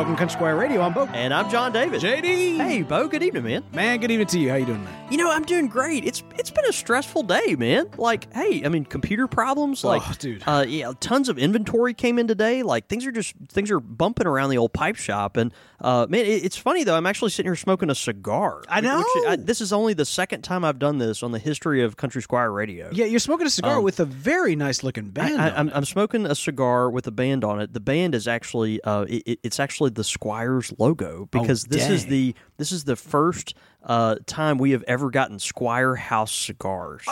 [0.00, 0.80] Welcome, Country Squire Radio.
[0.80, 1.04] I'm Bo.
[1.12, 2.00] And I'm John David.
[2.00, 2.56] JD.
[2.56, 3.06] Hey, Bo.
[3.06, 3.64] Good evening, man.
[3.74, 4.48] Man, good evening to you.
[4.48, 4.94] How you doing, man?
[5.12, 6.06] You know, I'm doing great.
[6.06, 7.90] It's it's been a stressful day, man.
[7.98, 9.84] Like, hey, I mean, computer problems.
[9.84, 10.42] Like, Oh, dude.
[10.46, 12.62] Uh, yeah, tons of inventory came in today.
[12.62, 15.36] Like, things are just things are bumping around the old pipe shop.
[15.36, 16.96] And uh, man, it, it's funny though.
[16.96, 18.62] I'm actually sitting here smoking a cigar.
[18.70, 19.04] I know.
[19.16, 21.98] which- I- this is only the second time I've done this on the history of
[21.98, 22.88] Country Squire Radio.
[22.90, 25.34] Yeah, you're smoking a cigar with a very nice looking band.
[25.34, 25.76] Um, I, on I'm, it.
[25.76, 27.74] I'm smoking a cigar with a band on it.
[27.74, 32.10] The band is actually uh, it- it's actually the Squires logo because this is Oh,
[32.10, 37.04] the this is the first uh, time we have ever gotten Squire House cigars.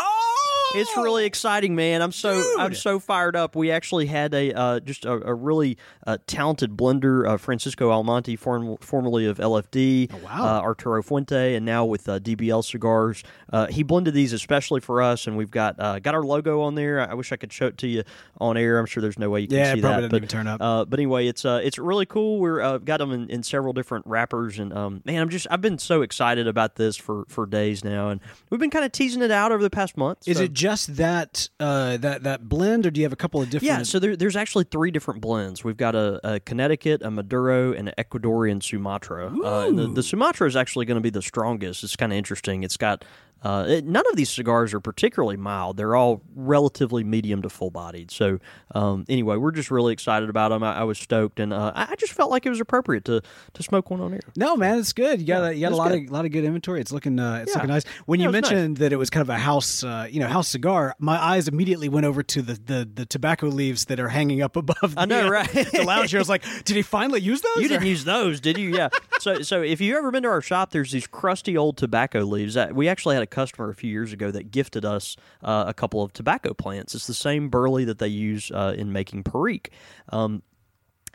[0.75, 2.03] It's really exciting, man.
[2.03, 3.57] I'm so I'm so fired up.
[3.57, 8.37] We actually had a uh, just a, a really uh, talented blender, uh, Francisco Almonte,
[8.37, 10.59] form, formerly of LFD, wow.
[10.59, 13.23] uh, Arturo Fuente, and now with uh, DBL cigars.
[13.51, 16.75] Uh, he blended these especially for us, and we've got uh, got our logo on
[16.75, 17.01] there.
[17.01, 18.03] I wish I could show it to you
[18.39, 18.79] on air.
[18.79, 20.09] I'm sure there's no way you can Yeah, see probably that.
[20.09, 20.61] doesn't but, even turn up.
[20.61, 22.41] Uh, but anyway, it's uh, it's really cool.
[22.41, 25.63] We're uh, got them in, in several different wrappers, and um, man, I'm just I've
[25.63, 29.23] been so excited about this for for days now, and we've been kind of teasing
[29.23, 30.29] it out over the past month.
[30.29, 33.41] Is so- it just that uh, that that blend, or do you have a couple
[33.41, 33.79] of different?
[33.79, 35.63] yeah, so there, there's actually three different blends.
[35.63, 39.33] We've got a, a Connecticut, a Maduro, and an Ecuadorian Sumatra.
[39.41, 41.85] Uh, the, the Sumatra is actually going to be the strongest.
[41.85, 42.65] It's kind of interesting.
[42.65, 43.05] It's got
[43.43, 45.77] uh, it, none of these cigars are particularly mild.
[45.77, 48.11] They're all relatively medium to full bodied.
[48.11, 48.39] So
[48.75, 50.63] um, anyway, we're just really excited about them.
[50.63, 53.23] I, I was stoked, and uh, I I just felt like it was appropriate to
[53.55, 54.21] to smoke one on here.
[54.37, 55.21] No, man, it's good.
[55.21, 56.05] You got a, you got a lot good.
[56.07, 56.81] of lot of good inventory.
[56.81, 57.59] It's looking uh, it's Yeah.
[57.59, 57.85] looking nice.
[58.07, 58.51] When Yeah, you was nice.
[58.51, 61.49] mentioned that it was kind of a house, uh, you know, house cigar, my eyes
[61.49, 64.95] immediately went over to the, the, the tobacco leaves that are hanging up above.
[64.95, 65.49] The, I know, uh, right?
[65.53, 66.19] the lounge here.
[66.19, 67.57] I was like, did he finally use those?
[67.59, 68.75] You or- didn't use those, did you?
[68.75, 68.89] Yeah.
[69.21, 72.55] So, so if you ever been to our shop, there's these crusty old tobacco leaves.
[72.55, 75.75] That we actually had a customer a few years ago that gifted us uh, a
[75.75, 76.95] couple of tobacco plants.
[76.95, 79.71] It's the same burley that they use uh, in making perique.
[80.11, 80.43] Um,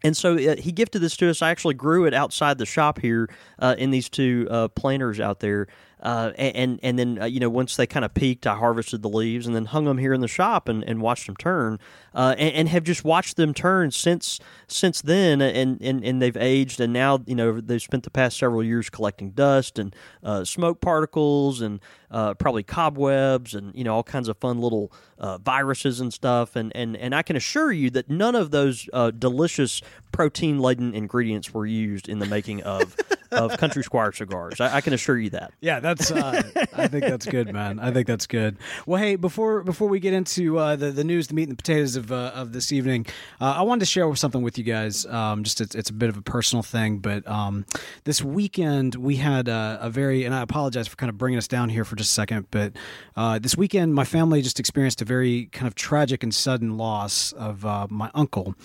[0.03, 1.41] and so uh, he gifted this to us.
[1.41, 3.29] I actually grew it outside the shop here
[3.59, 5.68] uh, in these two uh, planters out there.
[6.03, 9.09] Uh, and and then uh, you know once they kind of peaked, I harvested the
[9.09, 11.79] leaves and then hung them here in the shop and, and watched them turn,
[12.13, 14.37] uh, and, and have just watched them turn since
[14.67, 18.37] since then, and, and and they've aged, and now you know they've spent the past
[18.37, 21.79] several years collecting dust and uh, smoke particles and
[22.11, 26.57] uh, probably cobwebs and you know all kinds of fun little uh, viruses and stuff,
[26.57, 29.81] and, and and I can assure you that none of those uh, delicious
[30.11, 32.97] protein laden ingredients were used in the making of
[33.33, 34.61] of Country Squire cigars.
[34.61, 35.53] I, I can assure you that.
[35.61, 36.11] Yeah, that's.
[36.11, 36.41] Uh,
[36.73, 37.79] I think that's good, man.
[37.79, 38.57] I think that's good.
[38.85, 41.61] Well, hey, before before we get into uh, the the news, the meat and the
[41.61, 43.05] potatoes of uh, of this evening,
[43.41, 45.05] uh, I wanted to share something with you guys.
[45.05, 47.66] Um, just it's, it's a bit of a personal thing, but um,
[48.03, 51.47] this weekend we had a, a very, and I apologize for kind of bringing us
[51.47, 52.73] down here for just a second, but
[53.15, 57.31] uh, this weekend my family just experienced a very kind of tragic and sudden loss
[57.33, 58.55] of uh, my uncle,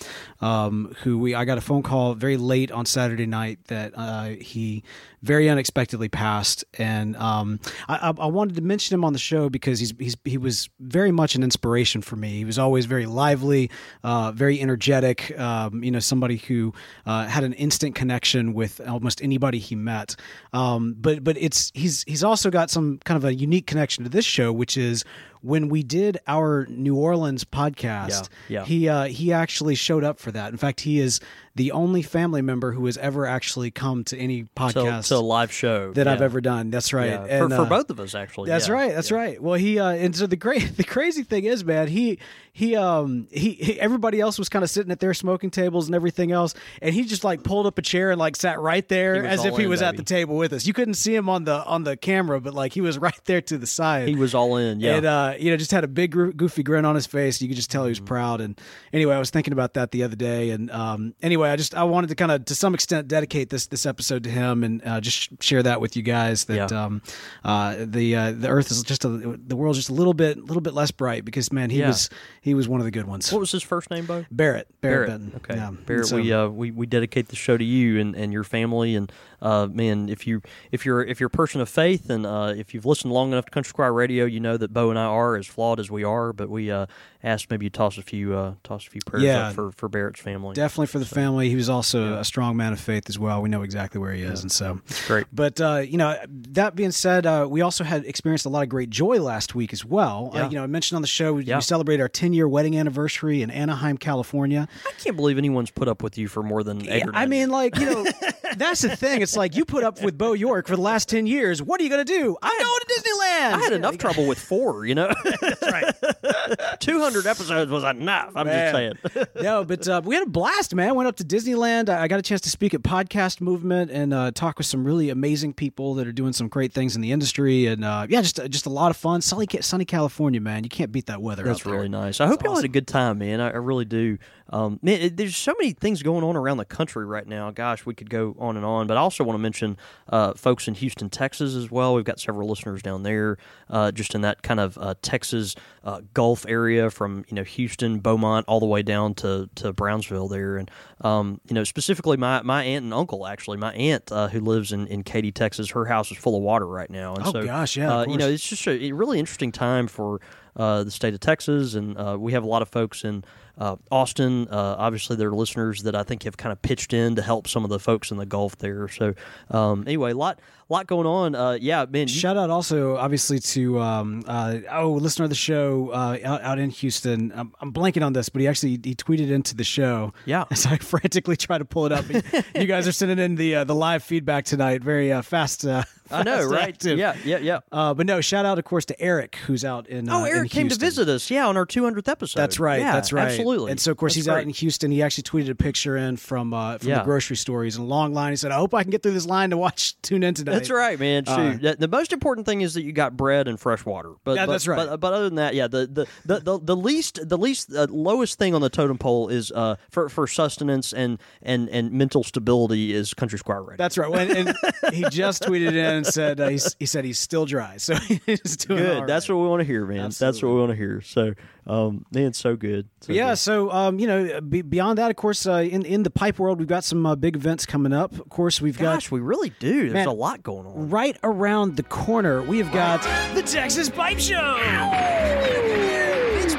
[0.41, 4.29] um, who we I got a phone call very late on Saturday night that uh,
[4.59, 4.83] he
[5.21, 9.79] very unexpectedly passed, and um, I, I, wanted to mention him on the show because
[9.79, 12.29] he's, he's he was very much an inspiration for me.
[12.37, 13.69] He was always very lively,
[14.03, 15.37] uh, very energetic.
[15.37, 16.73] Um, you know, somebody who
[17.05, 20.15] uh, had an instant connection with almost anybody he met.
[20.53, 24.09] Um, but but it's he's he's also got some kind of a unique connection to
[24.09, 25.03] this show, which is
[25.41, 28.29] when we did our New Orleans podcast.
[28.47, 28.65] Yeah, yeah.
[28.65, 30.51] He uh, he actually showed up for that.
[30.51, 31.19] In fact, he is
[31.55, 35.51] the only family member who has ever actually come to any podcast to a live
[35.51, 36.69] show that I've ever done.
[36.69, 37.09] That's right.
[37.09, 37.25] Yeah.
[37.25, 38.49] And, for, for uh, both of us, actually.
[38.49, 38.73] That's yeah.
[38.73, 38.95] right.
[38.95, 39.17] That's Yeah.
[39.17, 39.43] right.
[39.43, 42.19] Well, he uh, and so the great the crazy thing is, man, he
[42.53, 45.95] he um he, he everybody else was kind of sitting at their smoking tables and
[45.95, 49.25] everything else, and he just like pulled up a chair and like sat right there
[49.25, 50.65] as if he in, was at the table with us.
[50.65, 53.41] You couldn't see him on the on the camera, but like he was right there
[53.41, 54.07] to the side.
[54.07, 54.79] He was all in.
[54.79, 54.95] Yeah.
[54.95, 57.41] And uh, you know, just had a big goofy grin on his face.
[57.41, 57.87] You could just tell Mm-hmm.
[57.87, 58.41] he was proud.
[58.41, 58.59] And
[58.93, 60.49] anyway, I was thinking about that the other day.
[60.51, 63.67] And um, anyway, I just I wanted to kind of to some extent dedicate this
[63.67, 66.45] this episode to him and uh, just share that with you guys.
[66.45, 66.83] That Yeah.
[66.85, 67.01] um,
[67.43, 70.41] uh, the uh, the Earth is just a, the world's just a little bit a
[70.41, 71.87] little bit less bright because man, he Yeah.
[71.87, 72.09] was
[72.41, 73.31] he was one of the good ones.
[73.31, 74.25] what was his first name, Bo?
[74.31, 75.31] Barrett Barrett, Benton.
[75.37, 75.71] Okay, Yeah.
[75.85, 76.07] Barrett.
[76.07, 78.95] So- we, uh, we we dedicate the show to you and, and your family.
[78.95, 80.41] And uh, man, if you
[80.71, 83.45] if you're if you're a person of faith and uh, if you've listened long enough
[83.45, 86.03] to Country Squire Radio, you know that Bo and I are, as flawed as we
[86.03, 86.33] are.
[86.33, 86.87] But we uh,
[87.21, 89.47] asked maybe you toss a few uh, toss a few prayers Yeah.
[89.49, 90.53] up for for Barrett's family.
[90.53, 91.49] Definitely for the family.
[91.49, 93.41] He was also a strong man of faith as well.
[93.41, 95.25] We know exactly where he is, and so Great.
[95.33, 98.69] But uh, you know, that being said, uh, we also had experienced a lot of
[98.69, 100.31] great joy last week as well.
[100.33, 101.57] Uh, you know, I mentioned on the show we, Yeah.
[101.57, 104.67] we celebrated our 10 year wedding anniversary in Anaheim, California.
[104.87, 107.77] I can't believe anyone's put up with you for more than eight I mean, like
[107.77, 108.05] you know,
[108.57, 109.21] that's the thing.
[109.21, 111.61] It's like you put up with Bo York for the last 10 years.
[111.61, 112.37] What are you going to do?
[112.41, 113.53] I'm going to Disneyland.
[113.53, 115.13] I had enough trouble with four, you know.
[115.41, 115.93] That's right.
[117.11, 118.31] 200 episodes was enough.
[118.35, 118.93] I'm Man.
[118.93, 119.27] just saying.
[119.41, 120.93] no, but uh, we had a blast, man.
[120.95, 121.89] Went up to Disneyland.
[121.89, 125.09] I got a chance to speak at Podcast Movement and uh, talk with some really
[125.09, 127.65] amazing people that are doing some great things in the industry.
[127.65, 129.21] And uh, yeah, just just a lot of fun.
[129.21, 130.63] Sunny, sunny California, man.
[130.63, 131.43] You can't beat that weather.
[131.43, 131.73] That's out there.
[131.73, 132.21] really nice.
[132.21, 133.41] I hope y'all had a good time, man.
[133.41, 134.17] I, I really do.
[134.49, 137.51] Um, man, it, there's so many things going on around the country right now.
[137.51, 138.87] Gosh, we could go on and on.
[138.87, 139.77] But I also want to mention
[140.09, 141.95] uh, folks in Houston, Texas, as well.
[141.95, 143.37] We've got several listeners down there,
[143.69, 147.99] uh, just in that kind of uh, Texas uh, Gulf area, from you know Houston,
[147.99, 150.57] Beaumont, all the way down to, to Brownsville there.
[150.57, 150.69] And
[151.01, 153.27] um, you know, specifically my, my aunt and uncle.
[153.27, 156.41] Actually, my aunt uh, who lives in, in Katy, Texas, her house is full of
[156.41, 157.15] water right now.
[157.15, 160.19] And Oh, so, gosh, yeah, uh, you know, it's just a, really interesting time for
[160.55, 163.23] uh, the state of Texas, and uh, we have a lot of folks in
[163.59, 164.47] uh, Austin.
[164.49, 167.47] Uh, obviously, there are listeners that I think have kind of pitched in to help
[167.47, 168.87] some of the folks in the Gulf there.
[168.87, 169.13] So,
[169.51, 170.39] um, anyway, lot
[170.69, 171.35] lot going on.
[171.35, 172.07] Uh, yeah, man.
[172.07, 176.41] you- Shout out also, obviously, to um, uh, oh, listener of the show uh, out,
[176.41, 177.31] out in Houston.
[177.35, 180.13] I'm, I'm blanking on this, but he actually he tweeted into the show.
[180.25, 180.45] Yeah.
[180.51, 182.05] as I frantically try to pull it up.
[182.55, 184.83] you guys are sending in the uh, the live feedback tonight.
[184.83, 185.65] Very uh, fast.
[186.19, 186.69] I know, right?
[186.69, 186.97] active.
[186.97, 187.59] Yeah, yeah, yeah.
[187.71, 190.09] Uh, but no, shout out, of course, to Eric, who's out in.
[190.09, 191.29] Oh, uh, in Eric came to visit us.
[191.29, 192.39] Yeah, on our 200th episode.
[192.39, 192.79] That's right.
[192.79, 193.27] Yeah, that's right.
[193.29, 193.71] Absolutely.
[193.71, 194.35] And so, of course, That's he's great.
[194.37, 194.91] out in Houston.
[194.91, 196.99] He actually tweeted a picture in from uh, from Yeah.
[196.99, 197.63] the grocery store.
[197.63, 198.31] He's in a long line.
[198.31, 200.53] He said, "I hope I can get through this line to watch tune in tonight."
[200.53, 201.25] That's right, man.
[201.25, 204.13] Shoot, Uh, the, most important thing is that you got bread and fresh water.
[204.23, 204.87] But Yeah, but- that's right.
[204.89, 207.87] But, but other than that, yeah, the the, the, the, the least the least uh,
[207.89, 212.23] lowest thing on the totem pole is uh for, for sustenance and, and and mental
[212.23, 213.77] stability is Country Squire Radio.
[213.77, 214.09] That's right.
[214.29, 214.53] And,
[214.83, 217.95] and he just tweeted in and said uh, he's, he said he's still dry, so
[217.95, 218.91] he's doing good.
[218.91, 219.07] all right.
[219.07, 220.09] That's what we want to hear, man.
[220.09, 221.01] That's what we want to hear.
[221.01, 221.33] So,
[221.67, 222.89] um, man, so good.
[223.01, 223.29] So yeah.
[223.29, 223.37] good.
[223.37, 226.59] So, um, you know, be, beyond that, of course, uh, in in the pipe world,
[226.59, 228.13] we've got some uh, big events coming up.
[228.13, 228.95] Of course, we've got.
[228.95, 229.81] Gosh, we really do.
[229.81, 230.07] There's Man.
[230.07, 230.89] a lot going on.
[230.89, 232.41] right around the corner.
[232.41, 233.01] We have got
[233.35, 235.98] the Texas Pipe Show.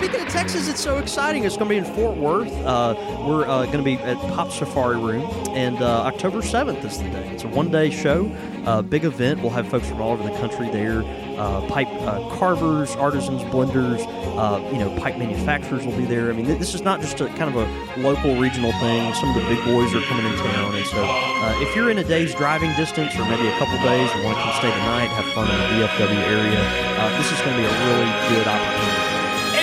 [0.01, 1.45] Speaking of Texas, it's so exciting.
[1.45, 2.51] It's going to be in Fort Worth.
[2.65, 2.95] Uh,
[3.29, 7.11] we're uh, going to be at Pop Safari Room, and uh, October 7th is the
[7.11, 7.29] day.
[7.29, 8.33] It's a one day show,
[8.65, 9.43] uh, big event.
[9.43, 11.03] We'll have folks from all over the country there
[11.37, 14.01] uh, pipe uh, carvers, artisans, blenders,
[14.73, 16.31] you know, pipe manufacturers will be there.
[16.31, 19.13] I mean, th- this is not just a kind of a local, regional thing.
[19.13, 20.77] Some of the big boys are coming in town.
[20.77, 21.05] And so
[21.61, 24.45] if you're in a day's driving distance or maybe a couple days and want to
[24.45, 27.69] come stay the night, have fun in the DFW area, this is going to be
[27.69, 29.00] a really good opportunity.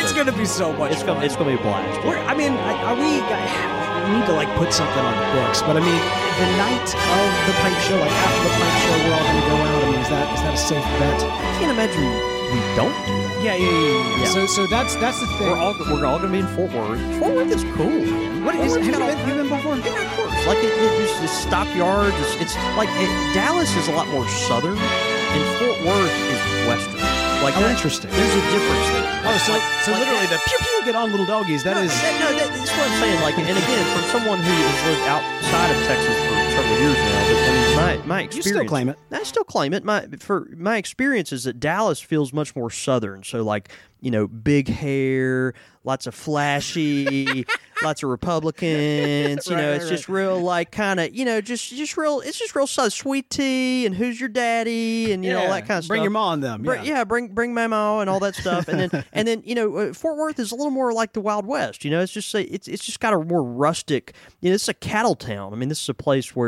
[0.08, 0.94] It's going to be so much.
[0.94, 1.22] It's fun.
[1.22, 2.00] it's going to be a blast.
[2.08, 3.20] We're, I mean, are we?
[3.20, 6.00] We need to like put something on the books, but I mean,
[6.40, 9.56] the night of the pipe show, like after the pipe show, we're all to go
[9.68, 9.84] out.
[9.84, 11.20] I mean, is that is that a safe bet?
[11.28, 12.08] I can't imagine
[12.56, 13.44] we don't do that.
[13.44, 14.20] Yeah, yeah, yeah.
[14.24, 14.32] yeah.
[14.32, 15.52] So, so that's that's the thing.
[15.52, 17.04] We're all we're all going to be in Fort Worth.
[17.20, 17.92] Fort Worth is cool.
[17.92, 18.46] Man.
[18.48, 18.80] What is?
[18.80, 19.76] Fort Have you been, you been before?
[19.76, 20.48] Yeah, of course.
[20.48, 22.16] Like it, it, it's, it's stockyards.
[22.24, 27.07] It's, it's like it, Dallas is a lot more southern, and Fort Worth is western.
[27.48, 28.12] Like Oh, that- interesting.
[28.12, 29.08] There's a difference there.
[29.24, 31.64] Oh, so Like- so like literally that- the pew pew get on little doggies.
[31.64, 31.96] That no, is.
[31.96, 33.20] that, no, that, that's what I'm saying.
[33.24, 37.28] Like, and again, from someone who has lived outside of Texas for several years now,
[37.28, 38.48] but I mean, my my You experience.
[38.48, 38.98] still claim it.
[39.12, 39.84] I still claim it.
[39.84, 43.24] My for my experience is that Dallas feels much more southern.
[43.24, 43.70] So like
[44.00, 47.46] you know, big hair, lots of flashy,
[47.84, 49.48] lots of Republicans.
[49.48, 52.20] You Right, know, right, it's just real like kind of you know just just real.
[52.22, 52.92] It's just real southern.
[52.92, 55.88] Sweet tea and who's your daddy and you know all that kind of Bring stuff.
[55.90, 56.64] Bring your mom on them.
[56.64, 59.76] Bring, yeah, bring bring Memo and all that stuff, and then and then you know
[59.78, 61.84] uh, Fort Worth is a little more like the Wild West.
[61.84, 64.14] You know, it's just a, it's it's just got a more rustic.
[64.42, 65.54] You know, it's a cattle town.
[65.54, 66.47] I mean, this is a place where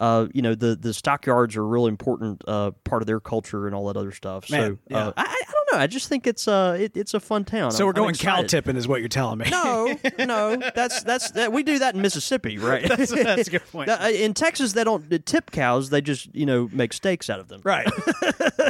[0.00, 3.66] uh, you know the the stockyards are a real important uh, part of their culture
[3.66, 4.50] and all that other stuff.
[4.50, 4.98] Man, so yeah.
[5.08, 5.82] uh, I, I don't know.
[5.82, 7.70] I just think it's uh it, it's a fun town.
[7.70, 9.48] So I'm- we're going cow tipping, is what you're telling me.
[9.50, 12.82] No, no, that's that's that, we do that in Mississippi, right?
[12.88, 13.88] That's- that's a good point.
[13.90, 17.48] Uh, In Texas, they don't tip cows; they just you know make steaks out of
[17.48, 17.60] them.
[17.64, 17.86] Right.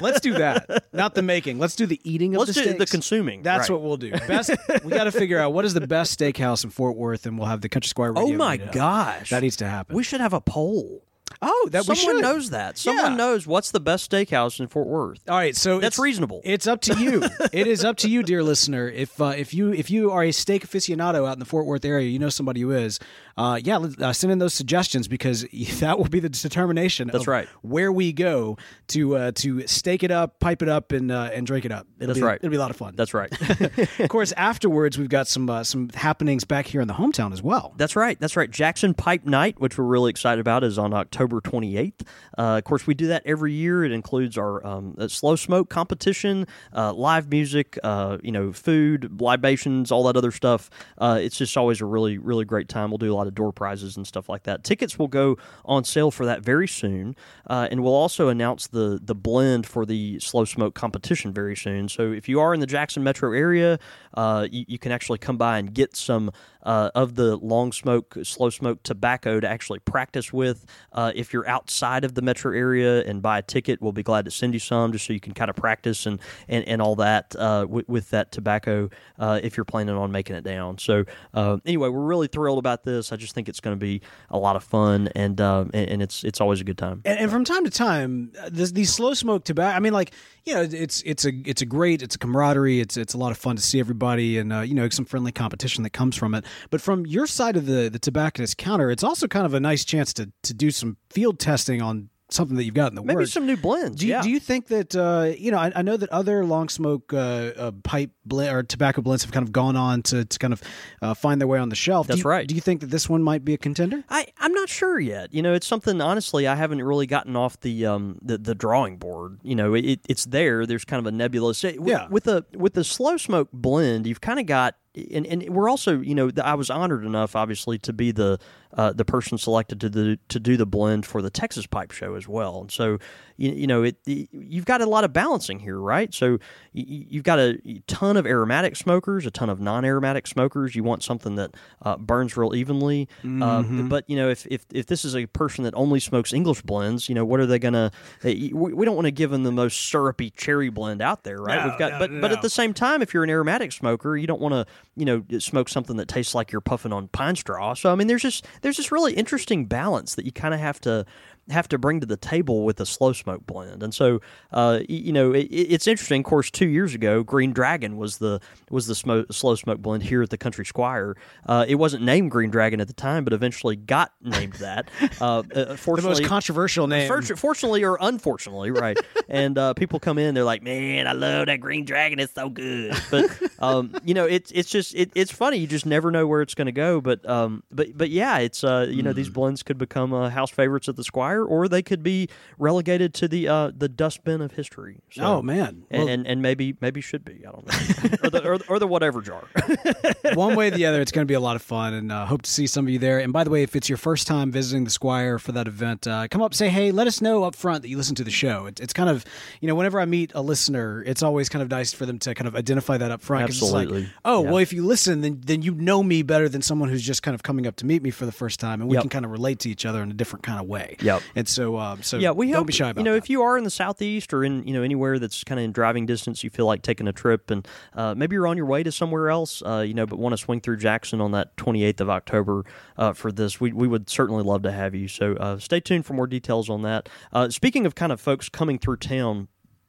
[0.01, 0.85] Let's do that.
[0.93, 1.59] Not the making.
[1.59, 3.43] Let's do the eating of Let's the do the consuming.
[3.43, 3.75] That's right.
[3.75, 4.11] what we'll do.
[4.27, 4.51] Best.
[4.85, 7.49] we got to figure out what is the best steakhouse in Fort Worth, and we'll
[7.49, 8.13] have the Country Squire.
[8.17, 9.97] Oh my meet gosh, that needs to happen.
[9.97, 11.05] We should have a poll.
[11.41, 12.79] Oh, that we Someone knows that.
[12.79, 13.17] Someone Yeah.
[13.17, 15.21] knows what's the best steakhouse in Fort Worth.
[15.29, 16.41] All right, so That's it's- reasonable.
[16.45, 17.23] It's up to you.
[17.53, 18.89] it is up to you, dear listener.
[18.89, 21.85] If uh, if you if you are a steak aficionado out in the Fort Worth
[21.85, 22.99] area, you know somebody who is.
[23.39, 25.47] Uh, yeah, uh, send in those suggestions because
[25.81, 27.09] that will be the determination.
[27.09, 27.49] That's of right.
[27.63, 31.47] Where we go to uh, to steak it up, pipe it up, and uh, and
[31.47, 31.87] drink it up.
[31.99, 32.37] It'll That's be, right.
[32.37, 32.95] It'll be a lot of fun.
[32.97, 33.31] That's right.
[34.01, 37.41] of course, afterwards we've got some uh, some happenings back here in the hometown as
[37.41, 37.75] well.
[37.77, 38.19] That's right.
[38.19, 38.51] That's right.
[38.51, 42.01] Jackson Pipe Night, which we're really excited about, is on October 28th.
[42.37, 43.85] Uh, of course, we do that every year.
[43.85, 49.93] It includes our um, slow smoke competition, uh, live music, uh, you know, food, libations,
[49.93, 50.71] all that other stuff.
[50.99, 52.91] Uh, it's just always a really, really great time.
[52.91, 54.65] We'll do a lot of door prizes and stuff like that.
[54.65, 57.15] Tickets will go on sale for that very soon,
[57.47, 61.89] uh, and we'll also announce the the blend for the slow smoke competition very soon.
[61.89, 63.79] So if you are in the Jackson metro area,
[64.15, 66.31] uh, you, you can actually come by and get some
[66.69, 70.67] uh, of the long smoke, slow smoke tobacco to actually practice with.
[70.93, 74.27] Uh, if you're outside of the metro area and buy a ticket, we'll be glad
[74.27, 76.95] to send you some just so you can kind of practice and, and, and all
[76.95, 80.77] that uh, with, that tobacco uh, if you're planning on making it down.
[80.77, 83.13] So, uh, anyway, we're really thrilled about this.
[83.13, 86.03] I just think it's going to be a lot of fun and, um, and, and
[86.03, 87.01] it's, it's always a good time.
[87.07, 89.75] and, and from time to time, this, these slow smoke tobacco.
[89.75, 90.13] I mean, like
[90.49, 92.81] you know, it's it's a it's a great it's a camaraderie.
[92.81, 95.31] It's it's a lot of fun to see everybody, and uh, you know, some friendly
[95.31, 96.45] competition that comes from it.
[96.71, 99.85] But from your side of the the tobacconist counter, it's also kind of a nice
[99.85, 103.17] chance to to do some field testing on something that you've got in the Maybe
[103.21, 103.33] works.
[103.33, 103.97] some new blends.
[103.97, 104.21] do you, yeah.
[104.21, 105.57] do you think that uh, you know?
[105.57, 109.33] I, I know that other long smoke uh, uh, pipe blend or tobacco blends have
[109.33, 110.63] kind of gone on to, to kind of
[111.01, 112.07] uh, find their way on the shelf.
[112.07, 112.47] That's do you, right.
[112.47, 114.05] Do you think that this one might be a contender?
[114.11, 115.33] I, I'm not sure yet.
[115.33, 118.99] You know, it's something honestly I haven't really gotten off the um the, the drawing
[118.99, 119.39] board.
[119.43, 120.67] You know, it, it's there.
[120.67, 121.63] There's kind of a nebulous.
[121.63, 122.09] With, Yeah.
[122.09, 124.77] With the with the slow smoke blend, you've kind of got.
[125.13, 128.39] And, and we're also, you know, I was honored enough, obviously, to be the
[128.75, 132.15] uh, the person selected to the to do the blend for the Texas Pipe Show
[132.15, 132.61] as well.
[132.61, 132.99] And so,
[133.37, 136.13] you, you know, it you've got a lot of balancing here, right?
[136.13, 136.39] So
[136.73, 140.75] you, you've got a ton of aromatic smokers, a ton of non-aromatic smokers.
[140.75, 143.09] You want something that uh, burns real evenly.
[143.25, 146.63] Uh, but you know, if, if if this is a person that only smokes English
[146.63, 147.91] blends, you know, what are they gonna?
[148.23, 151.65] We, we don't want to give them the most syrupy cherry blend out there, right?
[151.65, 154.17] No, We've got, no, but but at the same time, if you're an aromatic smoker,
[154.17, 157.37] you don't want to, you know, smoke something that tastes like you're puffing on pine
[157.37, 157.75] straw.
[157.75, 160.81] So I mean, there's just there's this really interesting balance that you kind of have
[160.83, 161.05] to
[161.51, 163.83] have to bring to the table with a slow smoke blend.
[163.83, 164.21] And so,
[164.53, 166.21] uh, you know, it, it's interesting.
[166.21, 168.41] Of course, two years ago, Green Dragon was the
[168.71, 171.17] was the smoke, slow smoke blend here at the Country Squire.
[171.47, 174.89] Uh, it wasn't named Green Dragon at the time, but eventually got named that.
[175.21, 177.09] Uh, uh, The most controversial name.
[177.09, 178.97] Fortunately or unfortunately, right?
[179.29, 182.19] and uh, people come in, they're like, "Man, I love that Green Dragon.
[182.21, 185.57] It's so good." But um, you know, it's it's just it, it's funny.
[185.57, 187.01] You just never know where it's going to go.
[187.01, 189.17] But um, but but yeah, it's uh, you know, Hmm.
[189.17, 192.29] these blends could become uh, house favorites at the Squire, or they could be
[192.59, 195.01] relegated to the uh, the dustbin of history.
[195.11, 195.85] So, Oh man!
[195.91, 197.45] And, Well, and and maybe maybe should be.
[197.47, 199.45] I don't know, or the or, or the whatever jar.
[200.35, 202.27] one way or the other, it's going to be a lot of fun, and uh,
[202.27, 203.19] hope to see some of you there.
[203.19, 206.07] And by the way, if it's your first time visiting the Squire for that event,
[206.07, 208.31] uh, come up, say hey, let us know up front that you listen to the
[208.31, 208.67] show.
[208.67, 209.25] It, it's kind of,
[209.61, 212.35] you know, whenever I meet a listener, it's always kind of nice for them to
[212.35, 213.49] kind of identify that up front.
[213.49, 213.89] it's like,
[214.25, 214.51] oh, Yeah.
[214.51, 217.35] well, if you listen, then then you know me better than someone who's just kind
[217.35, 219.03] of coming up to meet me for the first time, and we Yep.
[219.05, 220.97] can kind of relate to each other in a different kind of way.
[221.01, 221.23] Yep.
[221.35, 223.19] And so, um, so yeah, we don't be shy about you know that.
[223.19, 225.73] if you are in the southeast or in you know anywhere that's kind of in
[225.73, 228.83] driving distance, you feel like taking a trip, and uh, maybe you're on your way
[228.83, 232.01] to somewhere else, uh, you know, but want to swing through Jackson on that 28th
[232.01, 232.65] of October
[232.97, 235.09] uh, for this, we we would certainly love to have you.
[235.09, 237.09] So uh, stay tuned for more details on that.
[237.33, 239.49] Uh, speaking of kind of folks coming through town.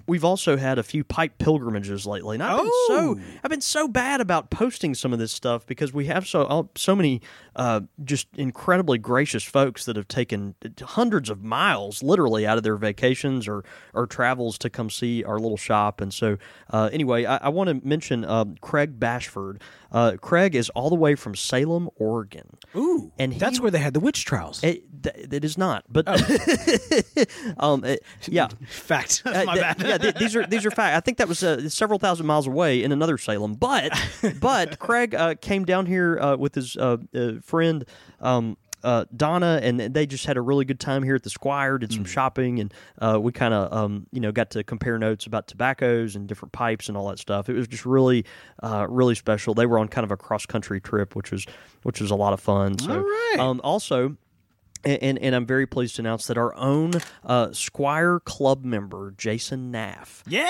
[0.10, 2.86] We've also had a few pipe pilgrimages lately, and I've been Oh.
[3.16, 6.70] so I've been so bad about posting some of this stuff because we have so
[6.76, 7.22] so many
[7.56, 12.76] uh, just incredibly gracious folks that have taken hundreds of miles, literally, out of their
[12.76, 13.64] vacations or
[13.94, 16.02] or travels to come see our little shop.
[16.02, 16.38] And so,
[16.72, 19.62] uh, anyway, I, I want to mention um, Craig Bashford.
[19.92, 22.58] Uh, Craig is all the way from Salem, Oregon.
[22.76, 24.64] Ooh, and he- that's where they had the witch trials.
[24.64, 26.08] It, th- it is not, but
[27.60, 28.48] um, it- yeah.
[28.68, 29.24] Fact.
[29.26, 29.82] Uh, My bad.
[29.82, 30.96] yeah, th- these are these are fact.
[30.96, 33.92] I think that was uh, several thousand miles away in another Salem, but
[34.40, 37.86] but Craig uh, came down here uh, with his uh, uh, friend.
[38.22, 41.78] Um, uh, Donna and they just had a really good time here at the Squire.
[41.78, 41.94] Did Mm.
[41.96, 45.48] some shopping, and uh, we kind of um, you know got to compare notes about
[45.48, 47.50] tobaccos and different pipes and all that stuff.
[47.50, 48.26] It was just really
[48.64, 49.54] uh, really special.
[49.54, 51.46] They were on kind of a cross country trip, which was
[51.84, 52.78] which was a lot of fun.
[52.80, 53.36] So All right.
[53.40, 54.16] um, also
[54.84, 56.92] and, and, and I'm very pleased to announce that our own
[57.24, 60.50] uh, Squire Club member Jason Naff Yeah.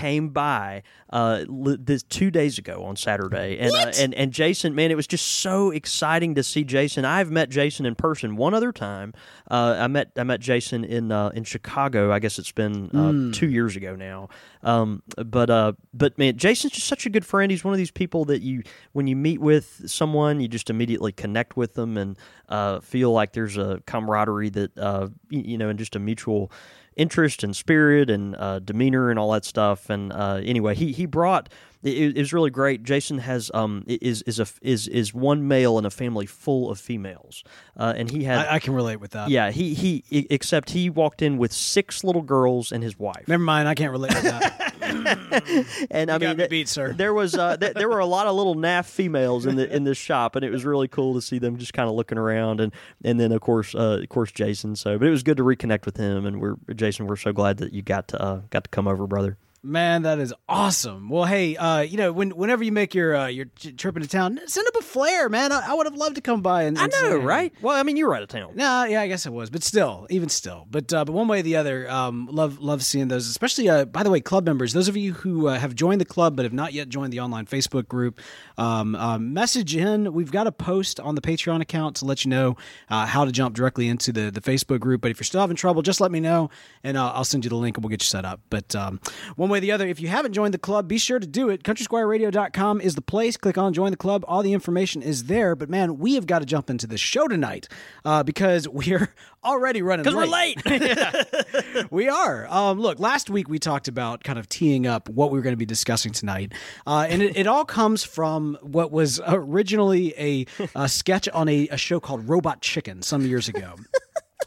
[0.00, 4.74] came by uh, li- this two days ago on Saturday, and uh, and and Jason,
[4.74, 7.04] man, it was just so exciting to see Jason.
[7.04, 9.12] I've met Jason in person one other time.
[9.50, 12.12] Uh, I met I met Jason in uh, in Chicago.
[12.12, 14.28] I guess it's been uh, two years ago now.
[14.62, 17.50] Um, but uh, but man, Jason's just such a good friend.
[17.50, 18.62] He's one of these people that you
[18.92, 23.32] when you meet with someone, you just immediately connect with them and uh, feel like
[23.32, 26.52] there's a camaraderie that uh, y- you know, and just a mutual
[26.96, 29.90] interest and spirit and uh, demeanor and all that stuff.
[29.90, 31.48] And uh, anyway, he he brought.
[31.82, 32.82] It, it was really great.
[32.82, 36.78] Jason has um is is a is is one male in a family full of
[36.78, 37.42] females,
[37.76, 39.30] uh, and he had I, I can relate with that.
[39.30, 43.26] yeah he he except he walked in with six little girls and his wife.
[43.26, 43.66] Never mind.
[43.66, 44.69] I can't relate with that.
[45.90, 46.92] and I mean, me beat, sir.
[46.92, 49.84] There was uh, th- there were a lot of little naff females in the in
[49.84, 52.60] this shop, and it was really cool to see them just kind of looking around,
[52.60, 52.72] and
[53.04, 54.76] and then of course uh, of course Jason.
[54.76, 57.06] So, but it was good to reconnect with him, and we're Jason.
[57.06, 59.36] We're so glad that you got to uh, got to come over, brother.
[59.62, 61.10] Man, that is awesome.
[61.10, 63.44] Well, hey, uh, you know, when whenever you make your uh, your
[63.76, 65.52] trip into town, send up a flare, man.
[65.52, 67.52] I, I would have loved to come by and, I and know, say- right?
[67.60, 68.52] Well, I mean, you were out of town.
[68.54, 71.40] No, yeah, I guess it was, but still, even still, but uh, but one way
[71.40, 73.28] or the other, um, love love seeing those.
[73.28, 74.72] Especially, uh, by the way, club members.
[74.72, 77.20] Those of you who uh, have joined the club but have not yet joined the
[77.20, 78.18] online Facebook group,
[78.56, 80.10] um, um, message in.
[80.14, 82.56] We've got a post on the Patreon account to let you know
[82.88, 85.02] uh, how to jump directly into the the Facebook group.
[85.02, 86.48] But if you're still having trouble, just let me know,
[86.82, 88.40] and uh, I'll send you the link and we'll get you set up.
[88.48, 89.00] But um,
[89.36, 91.48] one way or the other, if you haven't joined the club, be sure to do
[91.48, 91.62] it.
[91.62, 93.36] CountrySquireRadio.com is the place.
[93.36, 94.24] Click on join the club.
[94.26, 95.54] All the information is there.
[95.54, 97.68] But man, we have got to jump into the show tonight
[98.04, 99.12] uh, because we're
[99.44, 100.62] already running Because we're late.
[101.90, 102.46] we are.
[102.48, 105.54] Um, look, last week we talked about kind of teeing up what we were going
[105.54, 106.52] to be discussing tonight,
[106.86, 111.68] uh, and it, it all comes from what was originally a, a sketch on a,
[111.68, 113.74] a show called Robot Chicken some years ago.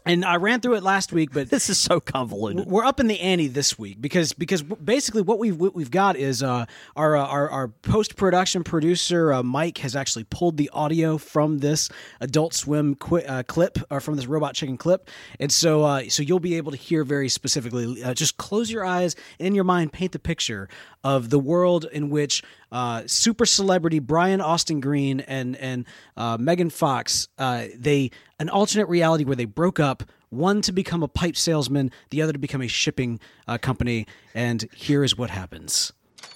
[0.06, 2.66] And I ran through it last week, but this is so convoluted.
[2.66, 6.16] we're up in the ante this week because because basically what we've what we've got
[6.16, 10.68] is uh, our, uh, our our post production producer uh, Mike has actually pulled the
[10.70, 11.88] audio from this
[12.20, 15.08] Adult Swim qui- uh, clip or from this Robot Chicken clip,
[15.40, 18.02] and so uh, so you'll be able to hear very specifically.
[18.02, 20.68] Uh, just close your eyes and in your mind paint the picture
[21.04, 22.42] of the world in which
[22.72, 28.88] uh, super celebrity Brian Austin Green and and uh, Megan Fox uh, they an alternate
[28.88, 32.60] reality where they broke up one to become a pipe salesman, the other to become
[32.60, 34.06] a shipping uh, company.
[34.34, 35.92] And here is what happens.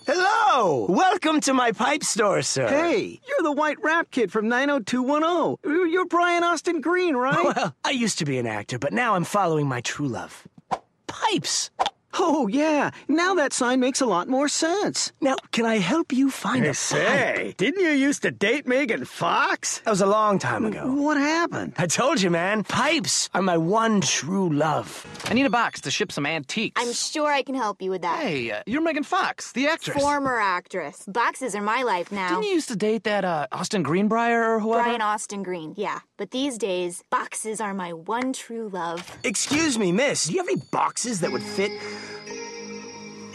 [0.07, 0.87] Hello!
[0.89, 2.69] Welcome to my pipe store, sir.
[2.69, 5.91] Hey, you're the white rap kid from 90210.
[5.91, 7.45] You're Brian Austin Green, right?
[7.57, 10.47] Well, I used to be an actor, but now I'm following my true love.
[11.07, 11.71] Pipes!
[12.15, 12.91] Oh, yeah.
[13.09, 15.13] Now that sign makes a lot more sense.
[15.21, 16.77] Now, can I help you find a pipe?
[16.77, 19.81] Say, didn't you used to date Megan Fox?
[19.81, 20.91] That was a long time ago.
[20.93, 21.75] What happened?
[21.77, 22.65] I told you, man.
[22.65, 25.07] Pipes are my one true love.
[25.27, 26.81] I need a box to ship some antiques.
[26.81, 28.21] I'm sure I can help you with that.
[28.23, 30.01] Hey, uh, you're Megan Fox, the actress.
[30.01, 31.05] Former actress.
[31.07, 32.29] Boxes are my life now.
[32.29, 34.83] Didn't you used to date that uh, Austin Greenbrier or whoever?
[34.85, 36.01] Brian Austin Green, yeah.
[36.19, 39.17] But these days, boxes are my one true love.
[39.23, 40.25] Excuse me, miss.
[40.25, 41.71] Do you have any boxes that would fit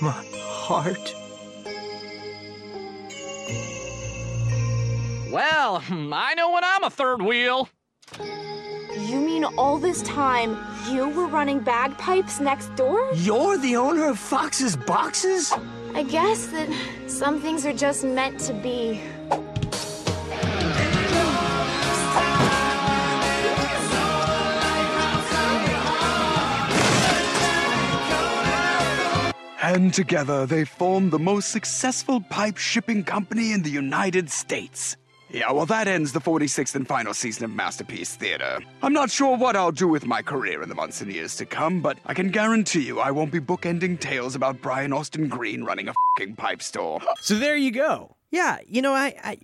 [0.01, 1.15] my heart?
[5.31, 7.69] Well, I know when I'm a third wheel.
[8.19, 10.57] You mean all this time
[10.91, 13.09] you were running bagpipes next door?
[13.13, 15.53] You're the owner of Fox's Boxes?
[15.95, 16.67] I guess that
[17.07, 18.99] some things are just meant to be.
[29.73, 34.97] And together they formed the most successful pipe shipping company in the United States.
[35.31, 38.59] Yeah, well, that ends the 46th and final season of Masterpiece Theater.
[38.83, 41.47] I'm not sure what I'll do with my career in the months and years to
[41.47, 45.63] come, but I can guarantee you I won't be bookending tales about Brian Austin Green
[45.63, 47.01] running a fing pipe store.
[47.21, 48.15] So there you go.
[48.29, 49.38] Yeah, you know, I, I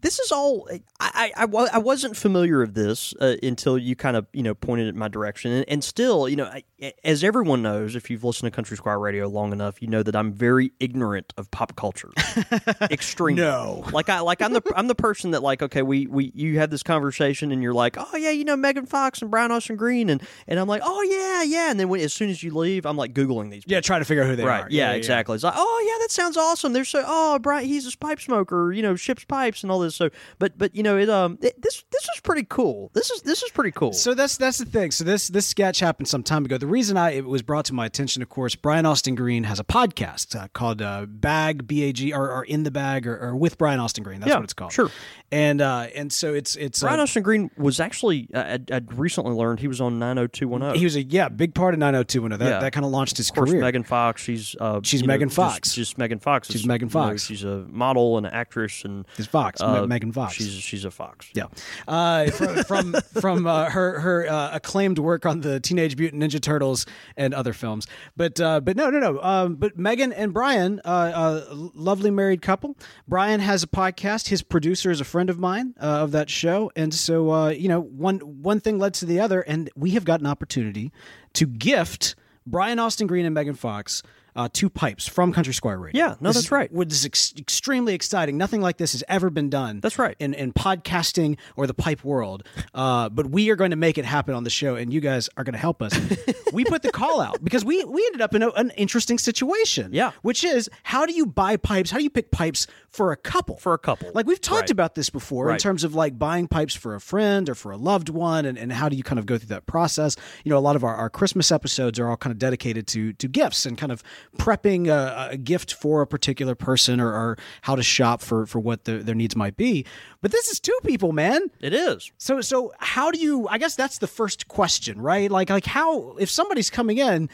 [0.00, 0.68] this is all
[1.00, 4.86] I, I, I, wasn't familiar of this uh, until you kind of you know pointed
[4.86, 6.64] it in my direction, and, and still, you know, I,
[7.04, 10.14] as everyone knows, if you've listened to Country Squire Radio long enough, you know that
[10.14, 12.10] I'm very ignorant of pop culture,
[12.90, 13.42] extremely.
[13.42, 13.84] No.
[13.92, 16.70] like I like I'm the I'm the person that like okay, we we you have
[16.70, 20.10] this conversation, and you're like, oh yeah, you know Megan Fox and Brian Austin Green,
[20.10, 22.86] and and I'm like, oh yeah, yeah, and then when, as soon as you leave,
[22.86, 23.64] I'm like googling these.
[23.66, 24.64] Yeah, try to figure out who they Right.
[24.64, 24.68] are.
[24.70, 25.34] Yeah, exactly.
[25.34, 26.72] It's like, oh yeah, that sounds awesome.
[26.72, 29.94] There's so oh Brian, he's a pipe smoker, you know, ships pipes and all this.
[29.96, 32.90] So, but but you know, it um it, this this is pretty cool.
[32.94, 33.92] This is this is pretty cool.
[33.92, 34.90] So that's that's the thing.
[34.90, 36.58] So this this sketch happened some time ago.
[36.58, 39.58] The reason I it was brought to my attention, of course, Brian Austin Green has
[39.60, 43.18] a podcast uh, called uh, Bag B A G or, or In the Bag or,
[43.18, 44.20] or with Brian Austin Green.
[44.20, 44.72] That's Yeah, what it's called.
[44.72, 44.90] sure.
[45.30, 48.92] And uh, and so it's it's Brian uh, Austin Green was actually I, I'd- I'd
[48.98, 50.78] recently learned he was on 90210.
[50.78, 52.38] he was a yeah big part of 90210.
[52.38, 52.60] That Yeah.
[52.60, 53.60] that kind of launched his of course, career.
[53.62, 54.22] Megan Fox.
[54.22, 55.74] She's uh, She's know, Megan just- Fox.
[55.74, 56.48] Just, Megan Fox.
[56.48, 57.24] She's is, Megan you know, Fox.
[57.24, 60.34] she's a model and an actress and She's Fox, Uh, Megan Fox.
[60.34, 61.30] She's she's a fox.
[61.34, 61.46] Yeah,
[61.86, 66.40] uh, from from, from uh, her her uh, acclaimed work on the Teenage Mutant Ninja
[66.40, 67.86] Turtles and other films.
[68.16, 69.22] But uh, but no no no.
[69.22, 71.44] Um, but Megan and Brian, uh, uh,
[71.74, 72.76] lovely married couple.
[73.06, 74.28] Brian has a podcast.
[74.28, 77.68] His producer is a friend of mine uh, of that show, and so uh, you
[77.68, 80.92] know one one thing led to the other, and we have got an opportunity
[81.34, 82.14] to gift
[82.46, 84.02] Brian Austin Green and Megan Fox.
[84.38, 86.00] Uh, two pipes from Country Squire Radio.
[86.00, 86.70] Yeah, no, This that's is- right.
[86.72, 88.38] Which is ex- extremely exciting.
[88.38, 89.80] Nothing like this has ever been done.
[89.80, 90.14] That's right.
[90.20, 92.44] In, in podcasting or the pipe world.
[92.72, 95.28] Uh, but we are going to make it happen on the show, and you guys
[95.36, 95.92] are going to help us.
[96.52, 99.90] we put the call out because we we ended up in a, an interesting situation.
[99.92, 100.12] Yeah.
[100.22, 101.90] Which is how do you buy pipes?
[101.90, 103.56] How do you pick pipes for a couple?
[103.56, 104.12] For a couple.
[104.14, 104.70] Like we've talked Right.
[104.70, 107.76] about this before in terms of like buying pipes for a friend or for a
[107.76, 110.14] loved one, and, and how do you kind of go through that process?
[110.44, 113.12] You know, a lot of our, our Christmas episodes are all kind of dedicated to
[113.14, 114.02] to gifts and kind of
[114.36, 118.58] prepping a, a gift for a particular person or, or how to shop for for
[118.58, 119.86] what the, their needs might be.
[120.20, 121.42] But this is two people, man.
[121.60, 122.10] It is.
[122.18, 123.48] So so how do you?
[123.48, 125.30] I guess that's the first question, right?
[125.30, 127.28] Like like how if somebody's coming in.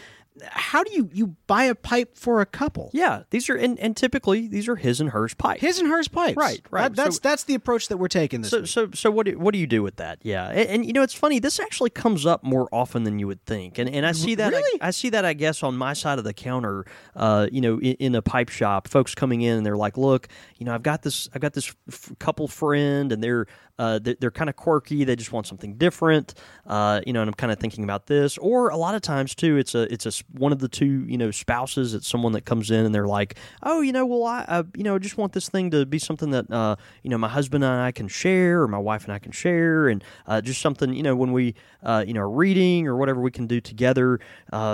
[0.51, 2.91] How do you you buy a pipe for a couple?
[2.93, 5.61] Yeah, these are and, and typically these are his and hers pipes.
[5.61, 6.37] His and hers pipes.
[6.37, 6.83] Right, right.
[6.83, 8.67] That- that's So- that's the approach that we're taking this So, week.
[8.67, 10.19] so, so what do, what do you do with that?
[10.23, 11.39] Yeah, and, and, you know it's funny.
[11.39, 14.51] This actually comes up more often than you would think, and and I see that
[14.53, 14.81] Really?
[14.81, 16.85] I, I see that I guess on my side of the counter.
[17.15, 20.27] Uh, you know, in, in a pipe shop, folks coming in and they're like, "Look,
[20.57, 23.47] you know, I've got this, I've got this f- couple friend, and they're
[23.79, 25.05] uh, they're, kind of quirky.
[25.05, 26.35] They just want something different.
[26.67, 28.39] Uh, you know, and I'm kind of thinking about this.
[28.39, 31.19] Or a lot of times too, it's a it's a one of the two you
[31.19, 31.95] know spouses.
[31.95, 34.85] It's someone that comes in and they're like, oh, you know, well, I uh, you
[34.85, 37.81] know just want this thing to be something that uh, you know my husband and
[37.81, 41.03] I can share, or my wife and I can share, and uh, just something you
[41.03, 44.21] know when we uh, you know reading or whatever we can do together,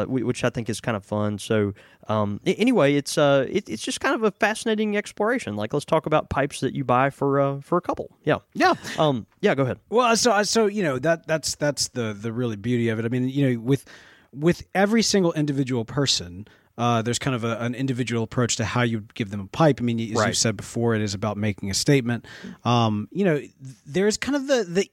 [0.09, 1.39] we, which I think is kind of fun.
[1.39, 1.75] So.
[2.09, 5.55] Um, anyway, it's uh, it, it's just kind of a fascinating exploration.
[5.55, 8.11] Like, let's talk about pipes that you buy for uh, for a couple.
[8.25, 8.75] Yeah, yeah.
[8.99, 9.55] Um, yeah.
[9.55, 9.79] Go ahead.
[9.89, 13.05] Well, so so you know that that's that's the the really beauty of it.
[13.05, 13.85] I mean, you know, with
[14.33, 16.47] with every single individual person.
[16.79, 19.81] Uh, there's kind of a, an individual approach to how you give them a pipe.
[19.81, 22.25] I mean, as you said before, it is about making a statement.
[22.65, 23.43] Um, you know,
[23.85, 24.91] there's kind of the the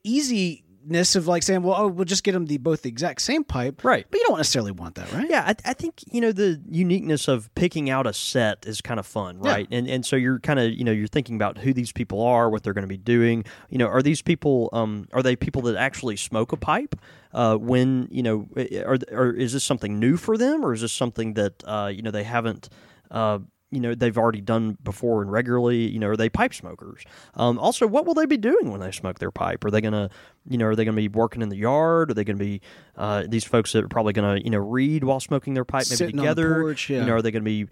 [0.87, 3.43] easiness of like saying, well, oh, we'll just get them the both the exact same
[3.43, 4.05] pipe, Right.
[4.09, 5.29] But you don't necessarily want that, right?
[5.29, 8.99] Yeah, I, I think you know the uniqueness of picking out a set is kind
[8.99, 9.51] of fun, Yeah.
[9.51, 9.67] right?
[9.71, 12.49] And and so you're kind of you know you're thinking about who these people are,
[12.49, 13.43] what they're going to be doing.
[13.69, 16.95] You know, are these people um, are they people that actually smoke a pipe?
[17.33, 18.47] Uh, when you know,
[18.85, 22.01] are, or is this something new for them, or is this something that uh, you
[22.01, 22.69] know they haven't?
[23.11, 23.39] Uh,
[23.71, 25.89] you know they've already done before and regularly.
[25.89, 27.03] You know, are they pipe smokers?
[27.35, 29.63] Um, also, what will they be doing when they smoke their pipe?
[29.65, 30.09] Are they gonna,
[30.47, 32.11] you know, are they gonna be working in the yard?
[32.11, 32.61] Are they gonna be
[32.95, 35.95] uh, these folks that are probably gonna, you know, read while smoking their pipe, maybe
[35.97, 36.61] Sitting on the together?
[36.61, 36.99] porch, yeah.
[36.99, 37.67] You know, are they gonna be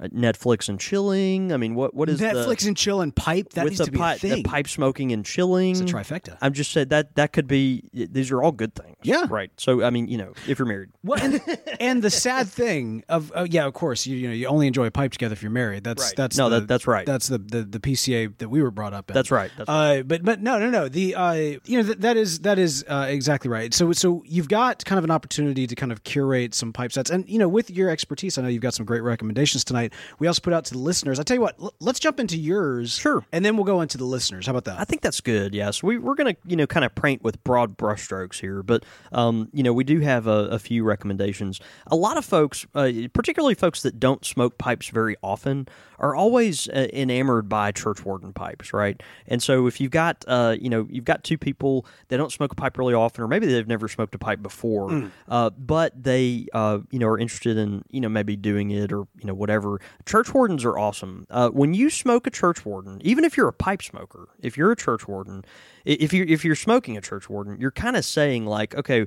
[0.00, 1.52] uh, Netflix and chilling?
[1.52, 3.90] I mean, what what is Netflix the, and chill and pipe that needs the to
[3.90, 4.30] be pi- a thing.
[4.30, 5.70] the pipe smoking and chilling?
[5.72, 6.36] It's a trifecta.
[6.40, 7.88] I'm just saying that that could be.
[7.92, 8.96] These are all good things.
[9.02, 9.26] Yeah.
[9.30, 9.50] Right.
[9.56, 11.40] So I mean, you know, if you're married, Well, and,
[11.78, 14.86] and the sad thing of uh, yeah, of course, you, you know, you only enjoy
[14.86, 15.84] a pipe together if you're married.
[15.84, 16.16] That's Right.
[16.16, 17.06] that's No, the, that- that's right.
[17.06, 19.14] That's the, the the PCA that we were brought up in.
[19.14, 22.16] That's right, that's uh, but but no no no the uh, you know that that
[22.16, 23.72] is that is uh, exactly right.
[23.72, 27.10] So so you've got kind of an opportunity to kind of curate some pipe sets,
[27.10, 29.92] and you know with your expertise, I know you've got some great recommendations tonight.
[30.18, 31.20] We also put out to the listeners.
[31.20, 33.24] I tell you what, l- let's jump into yours, Sure.
[33.32, 34.46] and then we'll go into the listeners.
[34.46, 34.80] How about that?
[34.80, 35.54] I think that's good.
[35.54, 39.48] Yes, we we're gonna you know kind of paint with broad brushstrokes here, but um,
[39.52, 41.60] you know we do have a, a few recommendations.
[41.88, 46.68] A lot of folks, uh, particularly folks that don't smoke pipes very often, are always
[46.68, 49.02] uh, enamored by church warden pipes, right?
[49.26, 52.52] And so if you've got uh, you know you've got two people that don't smoke
[52.52, 56.46] a pipe really often, or maybe they've never smoked a pipe before, uh, but they
[56.52, 59.80] uh, you know are interested in you know maybe doing it or you know whatever.
[60.06, 61.26] Church wardens are awesome.
[61.30, 64.72] Uh, when you smoke a church warden, even if you're a pipe smoker, if you're
[64.72, 65.44] a church warden,
[65.84, 69.06] if you if you're smoking a church warden, you're kind of saying like, okay,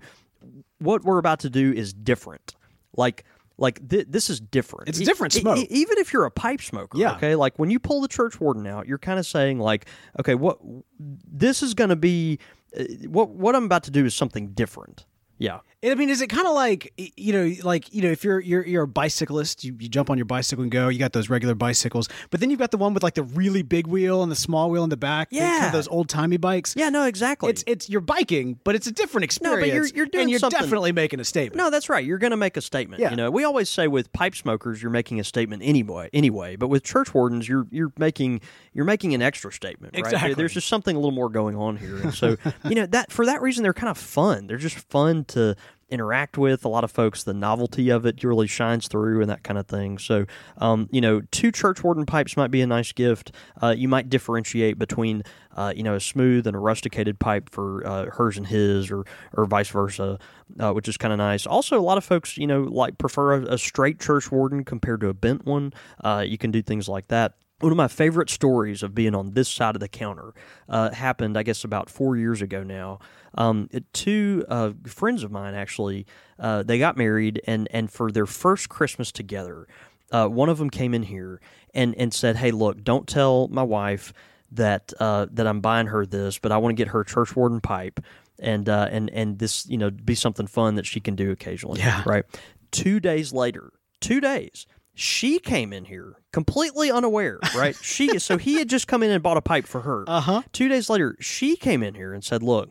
[0.80, 2.56] what we're about to do is different.
[2.96, 3.24] Like
[3.58, 4.90] like th- this is different.
[4.90, 5.58] It's E- different e- smoke.
[5.60, 6.98] e- even if you're a pipe smoker.
[6.98, 7.16] Yeah.
[7.18, 7.36] Okay.
[7.36, 9.86] Like when you pull the church warden out, you're kind of saying like,
[10.20, 10.60] okay, what
[11.00, 12.40] this is going to be.
[12.78, 15.06] Uh, what what I'm about to do is something different.
[15.38, 15.60] Yeah.
[15.84, 18.64] I mean, is it kind of like you know, like you know, if you're you're
[18.66, 20.90] you're a bicyclist, you, you jump on your bicycle and go.
[20.90, 23.64] You got those regular bicycles, but then you've got the one with like the really
[23.64, 25.32] big wheel and the small wheel in the back.
[25.32, 25.72] the- kind of Yeah.
[25.72, 26.76] those old timey bikes.
[26.78, 27.50] Yeah, no, exactly.
[27.50, 29.60] It's it's you're biking, but it's a different experience.
[29.60, 31.56] No, but you're- you're doing and you're something- definitely making a statement.
[31.58, 32.06] No, that's right.
[32.06, 33.02] You're going to make a statement.
[33.02, 33.10] Yeah.
[33.10, 36.10] You know, we always say with pipe smokers, you're making a statement anyway.
[36.14, 38.42] Anyway, but with church wardens, you're you're making
[38.74, 39.96] you're making an extra statement.
[39.96, 40.06] Right?
[40.06, 40.36] Exactly.
[40.36, 42.38] There's just something a little more going on here, and so
[42.70, 44.46] you know that for that reason they're kind of fun.
[44.46, 45.56] They're just fun to
[45.92, 46.66] interact with.
[46.66, 49.68] A lot of folks, the novelty of it really shines through and that kind of
[49.68, 49.98] thing.
[49.98, 50.26] So,
[50.58, 53.32] um, you know, two church warden pipes might be a nice gift.
[53.62, 55.24] Uh, you might differentiate between,
[55.56, 59.06] uh, you know, a smooth and a rusticated pipe for uh, hers and his, or
[59.34, 60.18] or vice versa,
[60.60, 61.46] uh, which is kind of nice.
[61.46, 65.02] Also, a lot of folks, you know, like prefer a, a straight church warden compared
[65.02, 65.74] to a bent one.
[66.04, 67.34] Uh, you can do things like that.
[67.62, 70.34] One of my favorite stories of being on this side of the counter
[70.68, 73.00] uh, happened, I guess, about four years ago now.
[73.36, 76.06] Um, two uh, friends of mine actually,
[76.40, 79.68] uh, they got married, and and for their first Christmas together,
[80.12, 81.40] uh, one of them came in here
[81.74, 84.12] and and said, "Hey, look, don't tell my wife
[84.52, 87.62] that uh, that I'm buying her this, but I want to get her church warden
[87.62, 88.00] pipe."
[88.40, 91.80] And uh, and and this you know be something fun that she can do occasionally.
[91.80, 92.04] Yeah.
[92.06, 92.26] Right.
[92.72, 97.76] Two days later, two days, she came in here completely unaware, right?
[97.82, 100.04] she so he had just come in and bought a pipe for her.
[100.08, 100.42] Uh-huh.
[100.52, 102.70] Two days later, she came in here and said, "Look,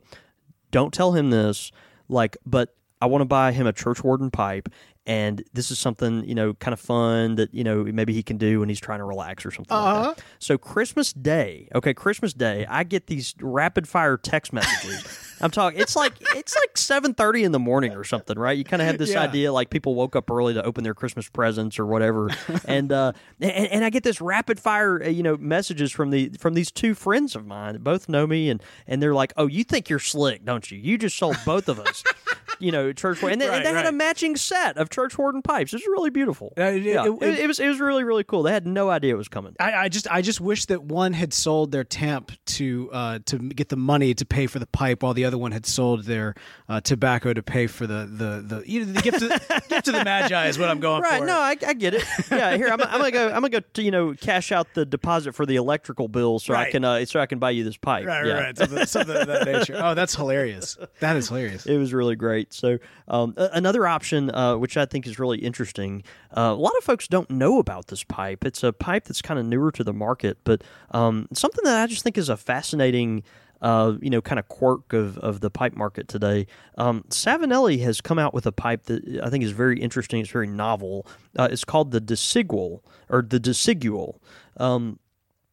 [0.71, 1.73] don't tell him this,
[2.09, 4.69] like, but I want to buy him a church warden pipe."
[5.07, 8.37] And this is something you know, kind of fun that you know maybe he can
[8.37, 10.01] do when he's trying to relax or something Uh-huh.
[10.09, 10.25] like that.
[10.39, 15.07] So Christmas Day, okay, Christmas Day, I get these rapid fire text messages.
[15.41, 15.81] I'm talking.
[15.81, 18.57] It's like it's like seven thirty in the morning or something, right?
[18.57, 19.23] You kind of have this Yeah.
[19.23, 22.31] idea like people woke up early to open their Christmas presents or whatever,
[22.67, 26.31] and uh, and, and I get this rapid fire, uh, you know, messages from the
[26.39, 29.47] from these two friends of mine that both know me, and and they're like, "Oh,
[29.47, 30.79] you think you're slick, don't you?
[30.79, 32.05] You just sold both of us."
[32.63, 35.41] You know, church and they, Right, and they had a matching set of church warden
[35.41, 35.73] pipes.
[35.73, 36.53] It was really beautiful.
[36.59, 38.43] Uh, it- yeah, it- it, it was it was really really cool.
[38.43, 39.57] They had no idea it was coming.
[39.59, 43.39] I, I just I just wish that one had sold their tamp to uh, to
[43.39, 46.35] get the money to pay for the pipe, while the other one had sold their
[46.69, 49.29] uh, tobacco to pay for the the the, you know, the gift of,
[49.69, 51.19] gift to the magi is what I'm going Right.
[51.21, 51.25] for.
[51.25, 51.27] Right?
[51.27, 52.05] No, I, I get it.
[52.31, 52.57] Yeah.
[52.57, 53.27] Here, I'm, I'm gonna go.
[53.29, 53.61] I'm gonna go.
[53.61, 57.05] To, you know, cash out the deposit for the electrical bill so I can uh,
[57.05, 58.07] so I can buy you this pipe.
[58.07, 58.33] right, yeah.
[58.33, 58.59] right, right.
[58.59, 59.77] Something, something of that nature.
[59.77, 60.77] Oh, that's hilarious.
[61.01, 61.67] That is hilarious.
[61.67, 62.53] It was really great.
[62.53, 66.03] So, um, another option, uh, which I think is really interesting,
[66.37, 68.45] uh, a lot of folks don't know about this pipe.
[68.45, 70.63] It's a pipe that's kind of newer to the market, but
[70.93, 73.23] um, something that I just think is a fascinating.
[73.63, 76.47] Uh, you know, kind of quirk of, of the pipe market today.
[76.79, 80.21] Um, Savinelli has come out with a pipe that I think is very interesting.
[80.21, 81.07] It's very novel.
[81.39, 84.19] Uh, it's called the Desigual or the Desigual.
[84.57, 84.99] Um,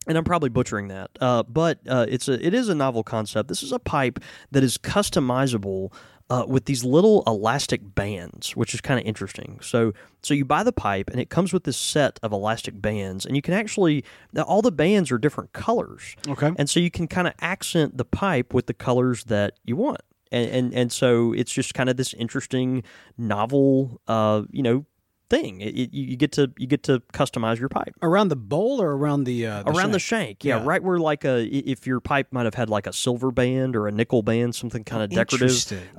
[0.07, 3.49] and I'm probably butchering that, uh, but uh, it's a it is a novel concept.
[3.49, 4.19] This is a pipe
[4.51, 5.91] that is customizable
[6.29, 9.59] uh, with these little elastic bands, which is kind of interesting.
[9.61, 13.25] So so you buy the pipe and it comes with this set of elastic bands,
[13.25, 16.15] and you can actually now all the bands are different colors.
[16.27, 16.51] Okay.
[16.57, 20.01] and so you can kind of accent the pipe with the colors that you want.
[20.29, 22.83] And, and and so it's just kind of this interesting,
[23.17, 24.85] novel, uh, you know,
[25.29, 25.61] thing.
[25.61, 28.95] It, it, you get to you get to customize your pipe Around the bowl or
[28.95, 30.27] around the, uh, the around the shank?
[30.27, 30.63] shank yeah, Yeah.
[30.65, 33.87] right where like a if your pipe might have had like a silver band or
[33.87, 35.49] a nickel band something kind of decorative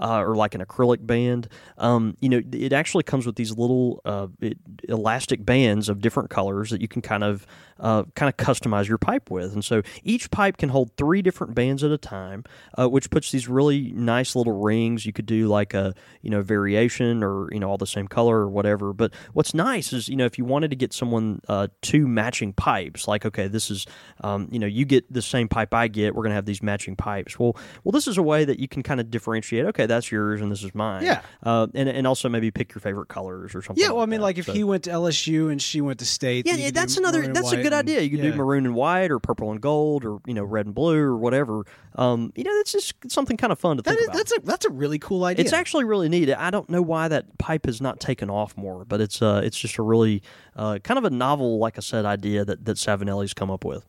[0.00, 4.00] uh, or like an acrylic band um, you know it actually comes with these little
[4.04, 7.46] uh, it, elastic bands of different colors that you can kind of
[7.80, 11.54] uh, kind of customize your pipe with and so each pipe can hold three different
[11.54, 12.42] bands at a time
[12.78, 16.42] uh, which puts these really nice little rings you could do like a you know
[16.42, 20.16] variation or you know all the same color or whatever but what's nice is you
[20.16, 23.86] know if you wanted to get someone uh, two matching pipes like okay this is
[24.22, 26.62] um, you know you get the same pipe i get we're going to have these
[26.62, 29.86] matching pipes well well this is a way that you can kind of differentiate okay
[29.86, 31.22] that's yours and this is mine Yeah.
[31.42, 34.20] uh, and, and also maybe pick your favorite colors or something Yeah, well, I mean,
[34.20, 34.24] that.
[34.24, 36.46] like if So- he went to LSU and she went to State.
[36.46, 37.26] yeah, yeah, that's another.
[37.28, 38.00] That's a good and- idea.
[38.00, 38.30] You can yeah.
[38.32, 41.16] do maroon and white, or purple and gold, or you know, red and blue, or
[41.16, 41.64] whatever.
[41.94, 44.16] Um, you know, that's just something kind of fun to That think is, about.
[44.16, 45.44] that's a that's a really cool idea.
[45.44, 46.30] It's actually really neat.
[46.32, 49.58] I don't know why that pipe has not taken off more, but it's uh, it's
[49.58, 50.22] just a really
[50.56, 53.86] uh, kind of a novel, like I said, idea that that Savinelli's come up with.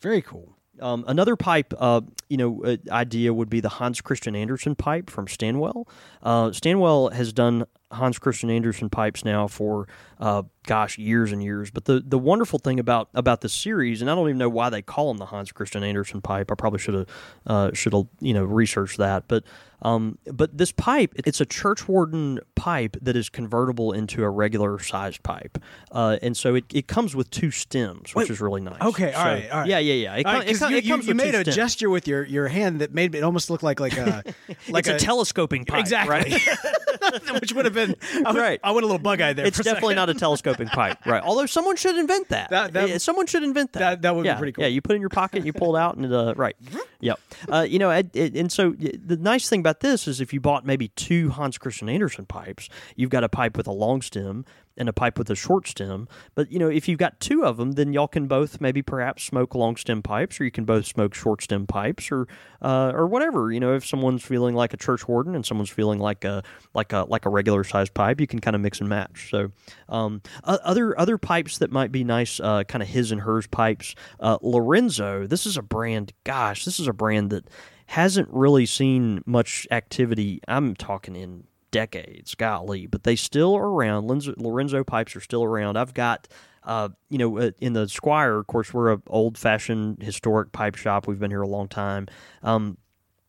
[0.00, 0.56] very cool.
[0.80, 5.10] Um, another pipe, uh, you know, uh, idea would be the Hans Christian Andersen pipe
[5.10, 5.86] from Stanwell.
[6.22, 9.86] Uh, Stanwell has done Hans Christian Andersen pipes now for
[10.18, 11.70] uh, gosh years and years.
[11.70, 14.70] But the the wonderful thing about about this series, and I don't even know why
[14.70, 16.50] they call them the Hans Christian Andersen pipe.
[16.50, 17.06] I probably should have
[17.46, 19.44] uh, should have you know researched that, but.
[19.84, 24.78] Um, but this pipe, it's a church warden pipe that is convertible into a regular
[24.78, 25.58] sized pipe,
[25.90, 28.80] uh, and so it, it comes with two stems, which Wait, is really nice.
[28.80, 29.68] Okay, all So- right, all right.
[29.68, 30.14] Yeah, yeah, yeah.
[30.14, 31.56] It, com- right, it com- you, it comes you with made a stems.
[31.56, 34.22] gesture with your, your hand that made it almost look like like a
[34.68, 36.32] like it's a, telescoping pipe, exactly, right?
[37.40, 38.60] which would have been I went, Right.
[38.62, 39.46] I went a little bug eyed there.
[39.46, 40.08] it's a definitely second.
[40.08, 41.22] not a telescoping pipe, right?
[41.22, 42.50] Although someone should invent that.
[42.50, 43.78] That- that- someone should invent that.
[43.80, 44.62] that- that would be yeah, pretty cool.
[44.62, 46.56] Yeah, you put it in your pocket, and you pull it out, and uh, right.
[47.00, 47.18] Yep.
[47.50, 50.86] Uh, you know, and so the nice thing about this is if you bought maybe
[50.88, 54.44] two Hans Christian Andersen pipes, you've got a pipe with a long stem
[54.76, 56.08] and a pipe with a short stem.
[56.34, 59.24] But you know, if you've got two of them, then y'all can both maybe perhaps
[59.24, 62.26] smoke long stem pipes, or you can both smoke short stem pipes, or
[62.60, 63.52] uh, or whatever.
[63.52, 66.42] You know, if someone's feeling like a church warden and someone's feeling like a
[66.74, 69.28] like a like a regular sized pipe, you can kind of mix and match.
[69.30, 69.52] So
[69.88, 73.94] um, other other pipes that might be nice, uh, kind of his and hers pipes.
[74.20, 76.12] Uh, Lorenzo, this is a brand.
[76.24, 77.48] Gosh, this is a brand that
[77.86, 80.40] hasn't really seen much activity.
[80.48, 84.06] I'm talking in decades, golly, but they still are around.
[84.06, 85.76] Lorenzo, Lorenzo pipes are still around.
[85.76, 86.28] I've got,
[86.62, 90.76] uh, you know, uh, in the Squire, of course, we're a old fashioned historic pipe
[90.76, 91.08] shop.
[91.08, 92.06] We've been here a long time.
[92.44, 92.78] Um,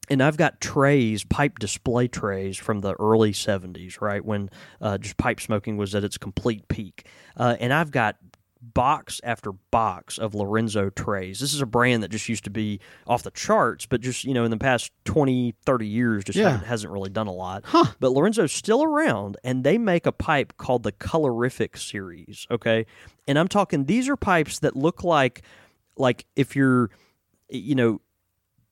[0.10, 4.24] and I've got trays, pipe display trays from the early 70s, right?
[4.24, 4.50] When
[4.82, 7.08] uh, just pipe smoking was at its complete peak.
[7.38, 8.18] Uh, and I've got
[8.74, 11.40] box after box of Lorenzo trays.
[11.40, 14.34] This is a brand that just used to be off the charts, but just, you
[14.34, 16.58] know, in the past 20, 30 years just Yeah.
[16.64, 17.66] hasn't really done a lot.
[18.00, 22.86] But Lorenzo's still around, and they make a pipe called the Colorific series, okay?
[23.28, 25.42] And I'm talking, these are pipes that look like,
[25.98, 26.90] like if you're,
[27.50, 28.02] you know,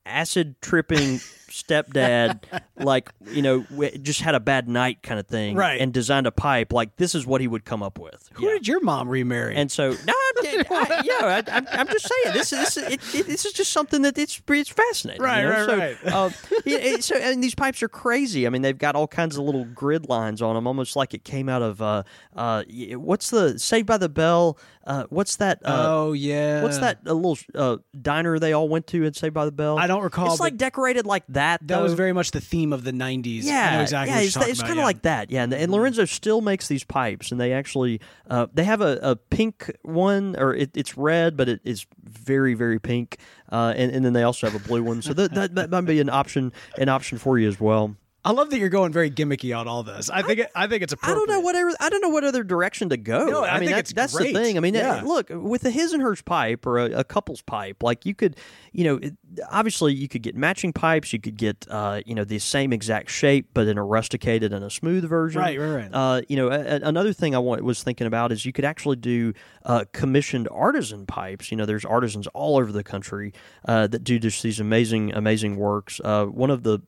[0.05, 2.43] acid tripping stepdad
[2.77, 5.79] like you know w- just had a bad night kind of thing Right.
[5.81, 8.67] and designed a pipe like this is what he would come up with Who did
[8.67, 9.55] your mom remarry?
[9.55, 12.83] and so no I'm, I, yeah, I, I'm, I'm just saying this is this is,
[12.93, 15.21] it, it, this is just something that it's it's fascinating.
[15.21, 15.67] Right, you know?
[15.77, 16.13] right, so, right.
[16.13, 16.29] Uh,
[16.65, 18.47] it- so and these pipes are crazy.
[18.47, 21.25] I mean, they've got all kinds of little grid lines on them, almost like it
[21.25, 22.03] came out of uh,
[22.35, 24.57] uh, what's the Saved by the Bell?
[24.83, 25.59] Uh, what's that?
[25.63, 29.33] Uh, oh yeah, What's that a little uh, diner they all went to and Saved
[29.33, 29.77] by the Bell?
[29.77, 31.65] I don't recall, It's like decorated like that.
[31.67, 33.43] That was very much the theme of the '90s.
[33.43, 34.83] Yeah, exactly yeah, it's, it's kind of yeah.
[34.83, 35.31] like that.
[35.31, 38.99] Yeah, and, and Lorenzo still makes these pipes, and they actually uh, they have a,
[39.01, 43.17] a pink one, or it, it's red, but it is very very pink,
[43.51, 45.01] uh, and and then they also have a blue one.
[45.01, 47.95] So that, that that might be an option an option for you as well.
[48.23, 50.09] I love that you're going very gimmicky on all this.
[50.09, 51.15] I think it, I think it's I appropriate.
[51.25, 51.71] don't know whatever.
[51.79, 53.25] I don't know what other direction to go.
[53.25, 54.33] No, I mean, think that- that's great.
[54.35, 54.57] the thing.
[54.57, 55.01] I mean, Yeah.
[55.03, 58.35] look with a his and hers pipe or a, a couple's pipe, like you could,
[58.73, 59.15] you know, it,
[59.49, 61.11] obviously you could get matching pipes.
[61.13, 64.63] You could get, uh, you know, the same exact shape, but in a rusticated and
[64.63, 65.41] a smooth version.
[65.41, 65.89] Right, right, right.
[65.91, 68.65] Uh, you know, a, a- another thing I want, was thinking about is you could
[68.65, 69.33] actually do
[69.65, 71.49] uh, commissioned artisan pipes.
[71.49, 73.33] You know, there's artisans all over the country
[73.67, 75.99] uh, that do just these amazing, amazing works.
[76.03, 76.81] Uh, one of the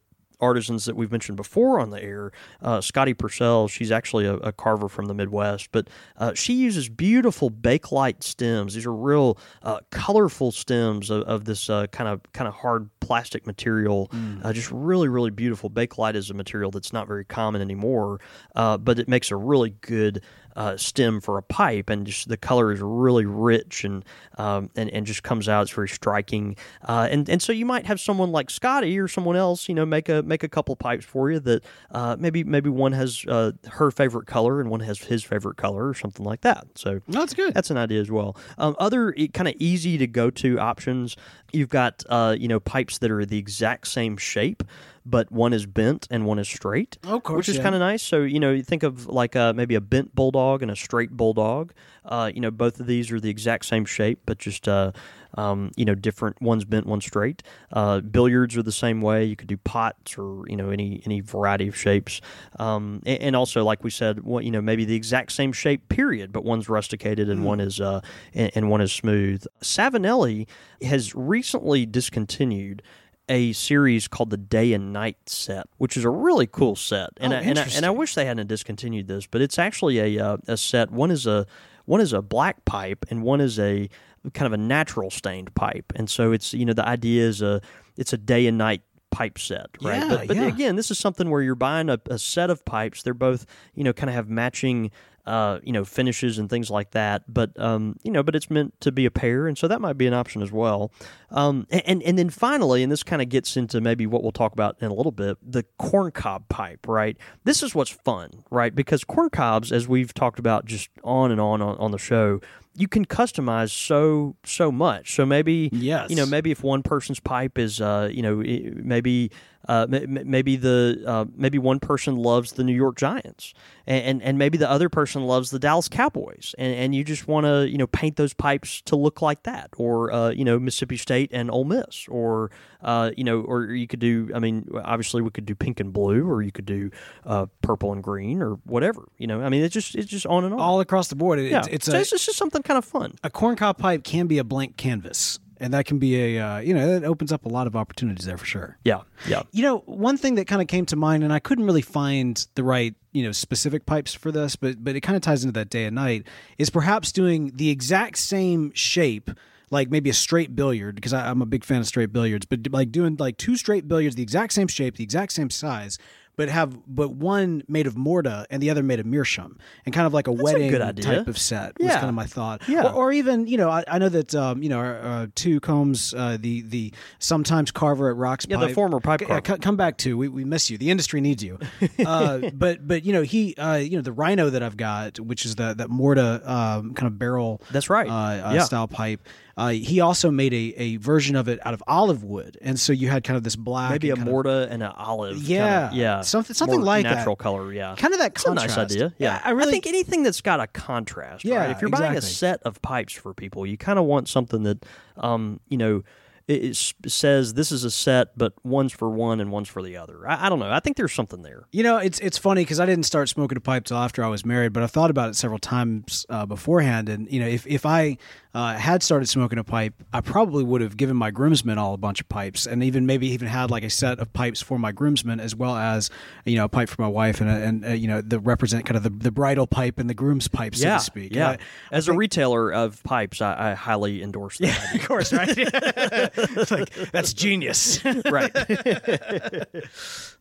[0.44, 3.70] artisans that we've mentioned before on the air, uh, Scotty Piersel.
[3.70, 8.76] She's actually a, a carver from the Midwest, but uh, she uses beautiful bakelite stems.
[8.76, 13.46] These are real uh, colorful stems of, of this kind of kind of hard plastic
[13.48, 14.10] material.
[14.44, 15.70] Uh, just really, really beautiful.
[15.70, 18.20] Bakelite is a material that's not very common anymore,
[18.56, 20.22] uh, but it makes a really good
[20.56, 24.04] uh, stem for a pipe, and just the color is really rich and
[24.38, 25.64] um, and and just comes out.
[25.64, 26.56] It's very striking,
[26.88, 29.86] uh, and and so you might have someone like Scotty or someone else, you know,
[29.86, 33.52] make a make a couple pipes for you that uh, maybe maybe one has uh,
[33.70, 36.66] her favorite color and one has his favorite color or something like that.
[36.76, 37.54] So That's good.
[37.54, 38.36] that's an idea as well.
[38.58, 41.16] Um, other kind of easy to go to options.
[41.52, 44.64] You've got uh, you know pipes that are the exact same shape,
[45.06, 46.98] but one is bent and one is straight.
[47.04, 47.64] Of course, which is yeah.
[47.64, 48.02] kind of nice.
[48.02, 51.12] So you know you think of like uh, maybe a bent bulldog and a straight
[51.12, 51.74] bulldog.
[52.06, 54.92] Uh, you know both of these are the exact same shape, but just uh,
[55.36, 56.42] um, you know different.
[56.42, 57.44] One's bent, one's straight.
[57.72, 59.26] Uh, billiards are the same way.
[59.26, 62.22] You could do pots or you know any any variety of shapes.
[62.60, 65.90] Um, and, and also like we said, what you know maybe the exact same shape
[65.90, 68.02] period, but one's rusticated and one is uh,
[68.34, 69.46] and, and one is smooth.
[69.62, 70.48] Savinelli
[70.82, 72.82] has recently discontinued
[73.30, 77.10] a series called the Day and Night set, which is a really cool set.
[77.18, 80.18] And Oh, I, and, I, and I wish they hadn't discontinued this, but it's actually
[80.18, 80.92] a uh, a set.
[80.92, 81.46] One is a
[81.86, 83.90] one is a black pipe, and one is a
[84.34, 85.92] kind of a natural stained pipe.
[85.96, 87.62] And so it's you know the idea is a
[87.98, 88.82] it's a day and night
[89.12, 90.02] pipe set, right?
[90.02, 90.48] Yeah, but but yeah.
[90.48, 93.04] again, this is something where you're buying a, a set of pipes.
[93.04, 94.92] They're both you know kind of have matching
[95.26, 97.24] uh, you know, finishes and things like that.
[97.32, 99.98] But um, you know, but it's meant to be a pair, and so that might
[99.98, 100.92] be an option as well.
[101.32, 104.54] Um, and and then finally, and this kind of gets into maybe what we'll talk
[104.54, 106.88] about in a little bit, the corncob pipe.
[106.88, 108.74] Right, this is what's fun, right?
[108.76, 112.42] Because corn cobs, as we've talked about just on and on on, on the show,
[112.76, 115.16] you can customize so so much.
[115.16, 116.10] So maybe Yes.
[116.10, 118.36] you know maybe if one person's pipe is uh, you know
[118.84, 119.32] maybe
[119.68, 123.54] uh, maybe the uh, maybe one person loves the New York Giants
[123.88, 127.28] and and, and maybe the other person loves the Dallas Cowboys and, and you just
[127.28, 130.60] want to you know paint those pipes to look like that or uh, you know
[130.60, 134.70] Mississippi State and Ole Miss or uh, you know or you could do I mean
[134.84, 136.92] obviously we could do pink and blue or you could do
[137.26, 140.44] uh, purple and green or whatever you know I mean it's just it's just on
[140.44, 140.60] and on.
[140.60, 141.40] All across the board.
[141.40, 141.60] It- yeah.
[141.60, 143.16] It's, it's a, it's just something kind of fun.
[143.24, 146.74] A corncob pipe can be a blank canvas, and that can be a uh, you
[146.74, 148.78] know that opens up a lot of opportunities there for sure.
[148.84, 151.66] yeah yeah You know, one thing that kind of came to mind, and I couldn't
[151.66, 155.22] really find the right, you know, specific pipes for this, but but it kind of
[155.22, 159.32] ties into that day and night, is perhaps doing the exact same shape,
[159.72, 162.60] like maybe a straight billiard, because I, I'm a big fan of straight billiards, but
[162.72, 165.98] like doing like two straight billiards, the exact same shape, the exact same size.
[166.36, 170.08] But have but one made of morta and the other made of meerschaum, and kind
[170.08, 171.04] of like a wedding good idea.
[171.18, 172.68] type of set was kind of my thought.
[172.68, 172.88] Yeah.
[172.88, 176.14] Or, or even you know I, I know that um, you know uh, two combs
[176.16, 179.98] uh, the the sometimes carver at Rocks Yeah, the former pipe C- c- come back
[180.00, 181.60] to we, we miss you the industry needs you
[182.06, 185.46] uh, but but you know he uh, you know the rhino that I've got which
[185.46, 188.10] is the that morta um, kind of barrel That's right.
[188.10, 188.14] uh,
[188.50, 188.64] uh, Yeah.
[188.64, 189.22] style pipe
[189.56, 192.92] uh, he also made a, a version of it out of olive wood and so
[192.92, 195.38] you had kind of this black maybe a kind of- morta and an olive.
[195.38, 195.90] Yeah.
[195.90, 197.16] kinda, yeah, Something- something More like that.
[197.16, 197.72] natural color.
[197.72, 199.14] Yeah, Kind of that It's a nice idea.
[199.18, 201.46] Yeah, I really- think anything that's got a contrast.
[201.46, 201.70] Yeah, right?
[201.72, 204.86] if you're buying a set of pipes for people, you kind of want something that,
[205.18, 206.04] um, you know.
[206.46, 209.96] It, it says this is a set, but one's for one and one's for the
[209.96, 210.28] other.
[210.28, 210.70] I, I don't know.
[210.70, 211.68] I think there's something there.
[211.72, 214.28] You know, it's it's funny because I didn't start smoking a pipe till after I
[214.28, 217.08] was married, but I've thought about it several times uh, beforehand.
[217.08, 218.18] And you know, if if I
[218.54, 221.98] uh, had started smoking a pipe, I probably would have given my groomsmen all a
[221.98, 224.92] bunch of pipes, and even maybe even had like a set of pipes for my
[224.92, 226.10] groomsmen as well as
[226.46, 228.86] you know a pipe for my wife and a, and uh, you know the represent
[228.86, 231.34] kind of the, the bridal pipe and the groom's pipe, so yeah, to speak.
[231.34, 231.50] Yeah.
[231.50, 231.58] I-
[231.92, 234.78] As a retailer of pipes, I, I highly endorse that.
[234.90, 235.02] idea.
[235.02, 235.50] of course, right?
[235.58, 238.04] it's like that's genius.
[238.06, 238.52] right.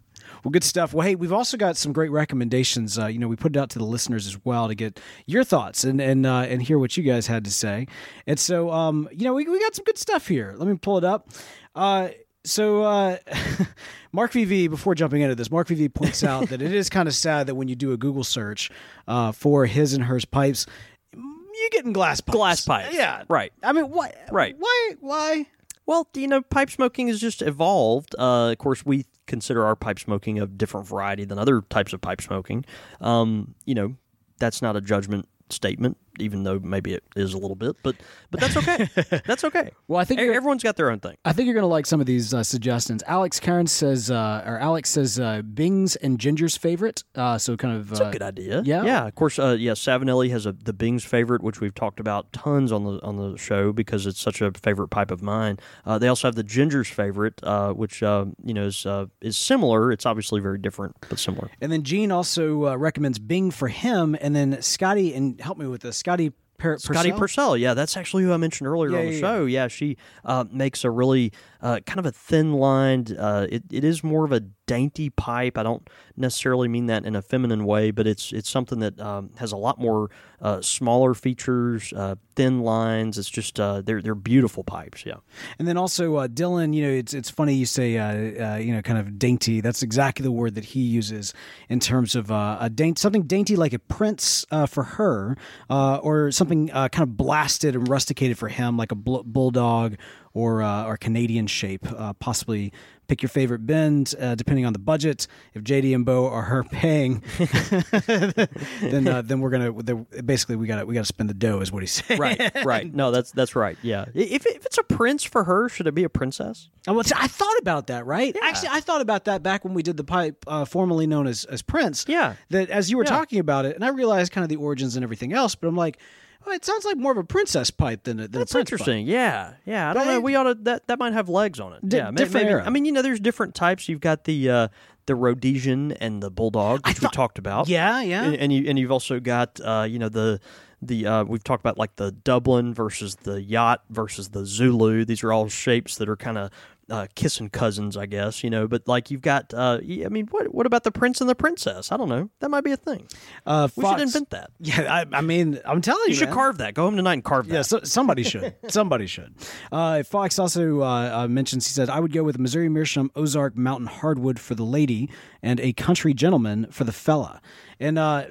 [0.45, 0.93] Well, good stuff.
[0.93, 2.99] Well, hey, we've also got some great recommendations.
[2.99, 5.45] Uh, you know, we put it out to the listeners as well to get your
[5.45, 7.87] thoughts and and uh, and hear what you guys had to say.
[8.27, 10.55] And so, um, you know, we we got some good stuff here.
[10.57, 11.29] Let me pull it up.
[11.75, 12.09] Uh,
[12.45, 13.19] so, uh,
[14.13, 17.15] Mark VV, before jumping into this, Mark VV points out that it is kind of
[17.15, 18.71] sad that when you do a Google search
[19.07, 20.67] uh, for his and hers pipes,
[21.15, 22.37] you're getting glass pipes.
[22.37, 22.95] Glass pipes.
[22.95, 23.25] Yeah.
[23.29, 23.53] Right.
[23.63, 24.13] I mean, why?
[24.31, 24.57] Right.
[24.59, 24.91] Why?
[25.01, 25.47] Why?
[25.87, 28.15] Well, you know, pipe smoking has just evolved.
[28.19, 32.01] Uh, of course, we consider our pipe smoking a different variety than other types of
[32.01, 32.65] pipe smoking.
[33.01, 33.97] Um, you know,
[34.39, 37.97] that's not a judgment statement, even though maybe it is a little bit, but
[38.31, 38.89] but that's okay.
[39.27, 39.71] that's okay.
[39.89, 41.17] Well, I think you're- everyone's got their own thing.
[41.25, 43.03] I think you're gonna like some of these uh, suggestions.
[43.07, 47.05] Alex Karen says, uh, or Alex says, uh, Bing's and Ginger's favorite.
[47.15, 48.63] Uh, so kind of It's uh, a good idea.
[48.65, 48.85] yeah.
[48.85, 49.07] yeah.
[49.07, 49.73] Of course, uh, yeah.
[49.73, 53.37] Savinelli has a the Bing's favorite, which we've talked about tons on the on the
[53.39, 55.59] show because it's such a favorite pipe of mine.
[55.85, 59.37] Uh, they also have the Ginger's favorite, uh, which uh, you know is uh, is
[59.37, 59.91] similar.
[59.93, 61.51] It's obviously very different, but similar.
[61.61, 65.67] And then Gene also uh, recommends Bing for him, and then Scotty and help me
[65.67, 66.33] with this, Scotty.
[66.59, 67.19] Per- Scotty Piersel?
[67.19, 69.45] Piersel, yeah, that's actually who I mentioned earlier Yeah, on the yeah, show.
[69.47, 73.17] Yeah, she uh, makes a really uh, kind of a thin lined.
[73.19, 75.59] Uh, it, it is more of a dainty pipe.
[75.59, 79.31] I don't necessarily mean that in a feminine way, but it's it's something that um,
[79.37, 80.11] has a lot more
[80.41, 83.19] uh, smaller features, uh, thin lines.
[83.19, 85.05] It's just uh, they're they're beautiful pipes.
[85.05, 85.17] Yeah,
[85.59, 88.73] And then also uh, Dylan, you know, it's it's funny you say, uh, uh, you
[88.75, 89.61] know, kind of dainty.
[89.61, 91.35] That's exactly the word that he uses
[91.69, 95.37] in terms of a daint, something dainty like a prince for her,
[95.69, 99.97] or something kind of blasted and rusticated for him, like a bl- bulldog
[100.35, 101.87] or uh, or Canadian shape.
[101.91, 102.73] Uh, possibly
[103.13, 105.27] pick your favorite bend uh, depending on the budget.
[105.53, 107.23] If JD and Bo are her paying,
[108.07, 111.35] then uh, then we're gonna then basically we got to we got to spend the
[111.35, 112.19] dough, is what he's saying.
[112.21, 112.95] right, right.
[112.95, 113.77] No, that's that's right.
[113.83, 116.69] Yeah, if if it's a prince for her, should it be a princess?
[116.89, 118.35] Oh, well, I thought about that, right?
[118.43, 121.45] Actually, I thought about that back when we did the pipe, uh, formerly known as,
[121.45, 122.07] as Prince.
[122.09, 122.35] Yeah.
[122.51, 123.11] That as you were Yeah.
[123.11, 125.77] talking about it, and I realized kind of the origins and everything else, but I'm
[125.77, 125.99] like,
[126.45, 128.71] well, it sounds like more of a princess pipe than a, than That's a prince
[128.71, 128.79] pipe.
[128.81, 129.07] interesting.
[129.07, 129.91] Yeah, yeah.
[129.91, 130.21] I don't know.
[130.21, 130.55] We ought to.
[130.55, 131.89] That that might have legs on it.
[131.89, 132.61] Di- yeah, different maybe.
[132.61, 133.89] I mean, you know, there's different types.
[133.89, 134.69] You've got the uh,
[135.07, 137.69] the Rhodesian and the Bulldog, which we talked about.
[137.69, 138.25] Yeah, yeah.
[138.25, 140.41] And, and you and you've also got uh, you know the
[140.83, 145.05] the uh, we've talked about like the Dublin versus the yacht versus the Zulu.
[145.05, 146.51] These are all shapes that are kind of
[146.91, 148.43] uh, kissing cousins, I guess.
[148.43, 149.55] You know, but like you've got.
[149.55, 151.93] Uh, I mean, what what about the prince and the princess?
[151.93, 152.29] I don't know.
[152.41, 153.07] That might be a thing.
[153.47, 154.51] Uh, We Fox- should invent that.
[154.59, 156.35] Yeah, I, I mean, I'm telling you, You should man.
[156.35, 156.75] carve that.
[156.75, 157.55] Go home tonight and carve that.
[157.55, 158.55] Yeah, so, somebody should.
[158.69, 159.35] somebody should.
[159.71, 163.57] Uh, Fox also uh, uh, mentions he said I would go with Missouri Meerschaum Ozark
[163.57, 165.09] Mountain Hardwood for the lady
[165.43, 167.41] and a Country Gentleman for the fella.
[167.83, 168.25] And uh,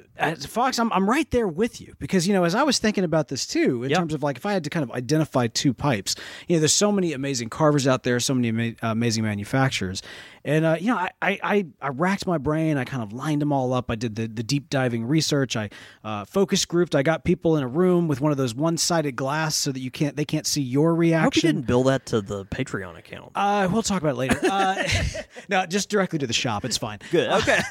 [0.48, 3.28] Fox, I'm I'm right there with you because you know as I was thinking about
[3.28, 3.98] this too in Yep.
[3.98, 6.16] terms of like if I had to kind of identify two pipes,
[6.48, 10.00] you know, there's so many amazing carvers out there, so many ama- amazing manufacturers,
[10.44, 13.52] and uh, you know I, I I racked my brain, I kind of lined them
[13.52, 15.70] all up, I did the the deep diving research, I
[16.04, 19.16] uh, focus grouped, I got people in a room with one of those one sided
[19.16, 21.20] glass so that you can't they can't see your reaction.
[21.20, 23.32] I hope you didn't bill that to the Patreon account.
[23.34, 24.38] Uh, we'll talk about it later.
[24.42, 24.82] Uh,
[25.48, 26.64] no, just directly to the shop.
[26.64, 26.98] It's fine.
[27.10, 27.30] Good.
[27.30, 27.60] Okay.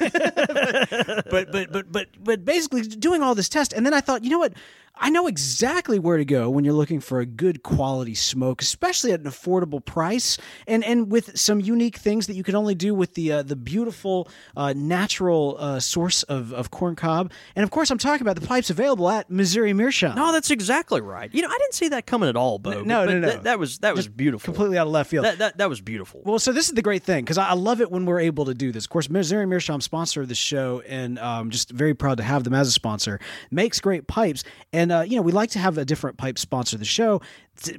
[1.30, 4.30] but but but but but basically doing all this test, and then I thought, you
[4.30, 4.54] know what?
[4.94, 9.12] I know exactly where to go when you're looking for a good quality smoke, especially
[9.12, 12.94] at an affordable price, and and with some unique things that you can only do
[12.94, 17.32] with the uh, the beautiful uh, natural uh, source of of corn cob.
[17.56, 20.14] And of course, I'm talking about the pipes available at Missouri Meerschaum.
[20.14, 21.32] no, that's exactly right.
[21.32, 22.82] You know, I didn't see that coming at all, Bo.
[22.82, 23.28] No, but no, no.
[23.28, 24.52] That, that was that was beautiful.
[24.52, 25.24] completely out of left field.
[25.24, 26.20] That, that that was beautiful.
[26.24, 28.44] Well, so this is the great thing because I, I love it when we're able
[28.44, 28.84] to do this.
[28.84, 32.44] Of course, Missouri Meerschaum, sponsor of the show, and um, just very proud to have
[32.44, 33.18] them as a sponsor.
[33.50, 36.78] Makes great pipes, and uh, you know we like to have a different pipe sponsor
[36.78, 37.20] the show.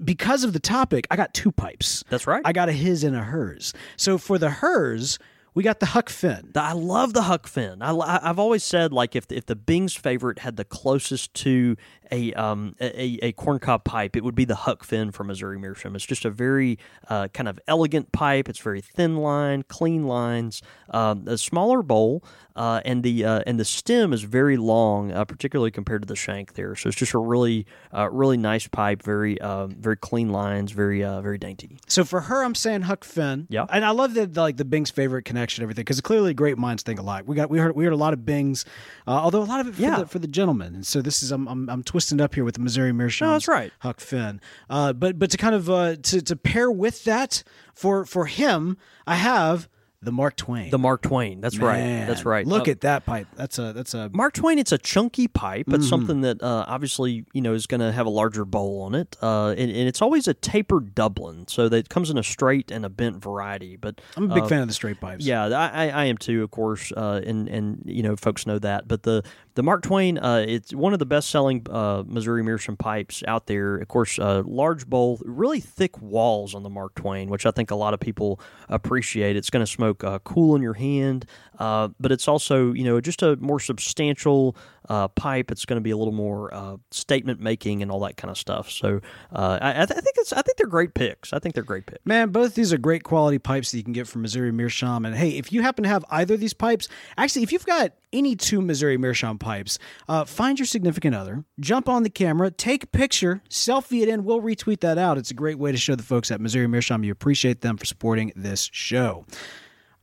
[0.04, 2.04] Because of the topic, I got two pipes.
[2.10, 2.41] That's right.
[2.45, 3.74] I got a his and a hers.
[3.97, 5.18] So for the hers,
[5.54, 6.49] we got the Huck Finn.
[6.54, 7.82] The- I love the Huck Finn.
[7.82, 7.91] I,
[8.30, 11.76] I've always said like if if the Bing's favorite had the closest to
[12.12, 15.95] a um a, a corncob pipe, it would be the Huck Finn from Missouri Meerschaum.
[15.95, 16.78] It's just a very
[17.10, 18.49] uh, kind of elegant pipe.
[18.49, 22.24] It's very thin line, clean lines, um, a smaller bowl,
[22.56, 26.16] uh, and the uh, and the stem is very long, uh, particularly compared to the
[26.16, 26.76] shank there.
[26.76, 29.01] So it's just a really uh, really nice pipe.
[29.01, 30.72] Very um, very clean lines.
[30.72, 31.80] Very uh, very dainty.
[31.88, 33.47] So for her, I'm saying Huck Finn.
[33.49, 33.66] Yeah.
[33.70, 36.84] and I love that like the Bing's favorite connection, and everything, because clearly great minds
[36.84, 37.24] think alike.
[37.28, 38.66] We got we heard we heard a lot of Bings,
[39.08, 40.00] uh, although a lot of it for, Yeah.
[40.00, 40.74] the, for the gentlemen.
[40.76, 43.28] And so this is I'm I'm, I'm twisting up here with the Missouri Meerschaum.
[43.28, 43.72] No, that's right.
[43.80, 44.39] Huck Finn.
[44.70, 48.78] Uh, but but to kind of uh, to to pair with that for for him,
[49.06, 49.68] I have
[50.04, 50.70] the Mark Twain.
[50.70, 51.41] The Mark Twain.
[51.41, 51.80] That's right.
[51.80, 52.45] Man, That's right.
[52.45, 53.28] Look Uh, at that pipe.
[53.36, 55.66] That's a that's a Mark Twain, it's a chunky pipe.
[55.66, 55.76] Mm-hmm.
[55.76, 58.95] It's something that uh, obviously you know is going to have a larger bowl on
[58.95, 62.24] it, uh, and, and it's always a tapered Dublin, so that it comes in a
[62.24, 63.76] straight and a bent variety.
[63.78, 65.26] But I'm a big uh, fan of the straight pipes.
[65.26, 68.60] Yeah, I, I I am too, of course, uh, and and you know folks know
[68.60, 68.88] that.
[68.88, 69.24] But the
[69.56, 73.45] the Mark Twain, uh, it's one of the best selling uh, Missouri Meerschaum pipes out
[73.45, 73.78] there.
[73.78, 77.70] Of course, uh, large bowl, really thick walls on the Mark Twain, which I think
[77.70, 79.36] a lot of people appreciate.
[79.36, 81.26] It's going to smoke uh, cool in your hand,
[81.60, 84.56] uh, but it's also you know just a more substantial
[84.90, 85.52] uh, pipe.
[85.52, 88.38] It's going to be a little more uh, statement making and all that kind of
[88.38, 88.70] stuff.
[88.70, 91.34] So uh, I, I, th- I think it's I think they're great picks.
[91.34, 92.06] I think they're great picks.
[92.06, 95.06] Man, both these are great quality pipes that you can get from Missouri Meerschaum.
[95.06, 97.94] And hey, if you happen to have either of these pipes, actually, if you've got
[98.12, 102.84] any two Missouri Meerschaum pipes, uh, find your significant other, jump on the camera, take
[102.84, 104.24] a picture, selfie it in.
[104.24, 105.18] We'll retweet that out.
[105.18, 107.86] It's a great way to show the folks at Missouri Meerschaum you appreciate them for
[107.86, 109.26] supporting this show.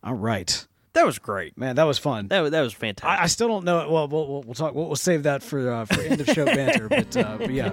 [0.03, 1.57] All right, That was great.
[1.57, 2.28] man, that was fun.
[2.28, 3.20] That was, that was fantastic.
[3.20, 3.88] I, I still don't know.
[3.91, 4.74] Well, we'll, we'll, we'll talk.
[4.74, 6.88] We'll, we'll save that for uh, for end of show banter.
[6.88, 7.72] But, uh, but yeah.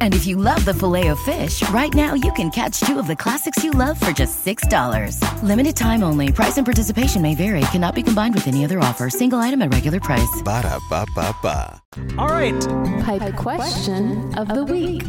[0.00, 3.06] And if you love the filet of fish, right now you can catch two of
[3.06, 5.42] the classics you love for just $6.
[5.44, 6.32] Limited time only.
[6.32, 7.60] Price and participation may vary.
[7.70, 9.08] Cannot be combined with any other offer.
[9.10, 10.42] Single item at regular price.
[10.42, 11.80] Ba-da-ba-ba-ba.
[12.18, 12.60] All right.
[13.04, 15.04] Pipe question of the week.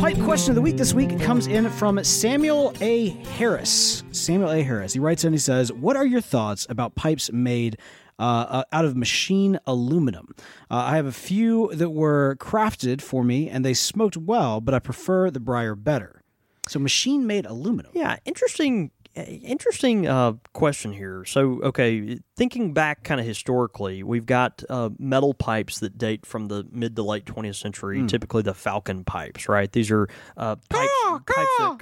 [0.00, 3.08] Pipe question of the week this week comes in from Samuel A.
[3.38, 4.04] Harris.
[4.12, 4.62] Samuel A.
[4.62, 4.92] Harris.
[4.92, 5.32] He writes in.
[5.32, 7.78] He says, "What are your thoughts about pipes made?"
[8.18, 10.34] Uh, uh, out of machine aluminum.
[10.70, 14.72] Uh, I have a few that were crafted for me and they smoked well, but
[14.72, 16.22] I prefer the Briar better.
[16.68, 17.92] So machine made aluminum.
[17.94, 18.90] Yeah, interesting.
[19.14, 21.24] Interesting uh, question here.
[21.24, 26.48] So, okay, thinking back kind of historically, we've got uh, metal pipes that date from
[26.48, 28.00] the mid to late 20th century.
[28.00, 28.08] Hmm.
[28.08, 29.72] Typically, the Falcon pipes, right?
[29.72, 30.90] These are uh, pipes.
[31.26, 31.78] pipes that,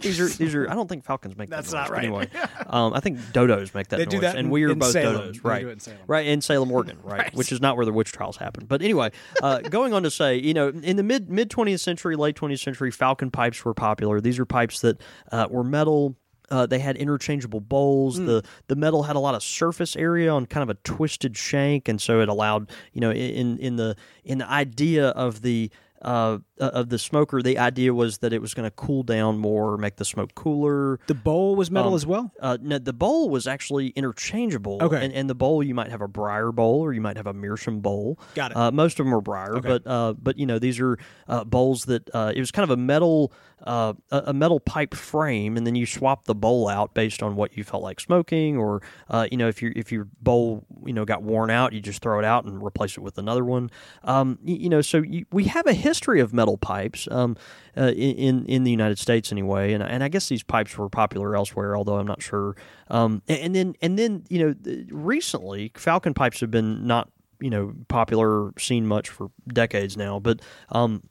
[0.00, 0.68] these are these are.
[0.70, 2.04] I don't think Falcons make That's that noise, not right.
[2.04, 2.28] Anyway,
[2.68, 4.90] um, I think dodos make that They noise, do that and in- we are both
[4.92, 5.32] Salem.
[5.32, 5.66] dodos, right?
[5.66, 5.98] in Salem.
[6.06, 7.18] Right in Salem, Oregon, right?
[7.18, 7.34] Right.
[7.34, 8.68] Which is not where the witch trials happened.
[8.68, 9.10] But anyway,
[9.42, 12.60] uh, going on to say, you know, in the mid mid 20th century, late 20th
[12.60, 14.20] century, Falcon pipes were popular.
[14.20, 15.00] These are pipes that
[15.32, 16.16] uh, were metal.
[16.48, 18.18] Uh, they had interchangeable bowls.
[18.18, 18.26] Hmm.
[18.26, 21.88] The the metal had a lot of surface area on kind of a twisted shank,
[21.88, 25.70] and so it allowed you know in in the in the idea of the
[26.02, 29.76] uh, of the smoker, the idea was that it was going to cool down more,
[29.76, 30.98] make the smoke cooler.
[31.06, 32.32] The bowl was metal Um, as well.
[32.40, 34.78] Uh, no, the bowl was actually interchangeable.
[34.82, 35.04] Okay.
[35.04, 37.34] And, and the bowl, you might have a Briar bowl or you might have a
[37.34, 38.18] Meerschaum bowl.
[38.34, 38.56] Got it.
[38.56, 39.68] Uh, most of them are Briar, Okay.
[39.68, 40.98] but uh, but you know these are
[41.28, 43.32] uh, bowls that uh, it was kind of a metal
[43.64, 47.56] uh, a metal pipe frame, and then you swap the bowl out based on what
[47.56, 51.04] you felt like smoking, or uh, you know if your if your bowl you know
[51.04, 53.70] got worn out, you just throw it out and replace it with another one.
[54.04, 57.36] Um, y- you know, so you, we have a history of metal pipes um,
[57.76, 61.34] uh, in in the United States anyway, and and I guess these pipes were popular
[61.34, 62.56] elsewhere, although I'm not sure.
[62.88, 67.50] Um, and, and then and then you know recently Falcon pipes have been not you
[67.50, 70.40] know popular, seen much for decades now, but
[70.70, 71.02] um,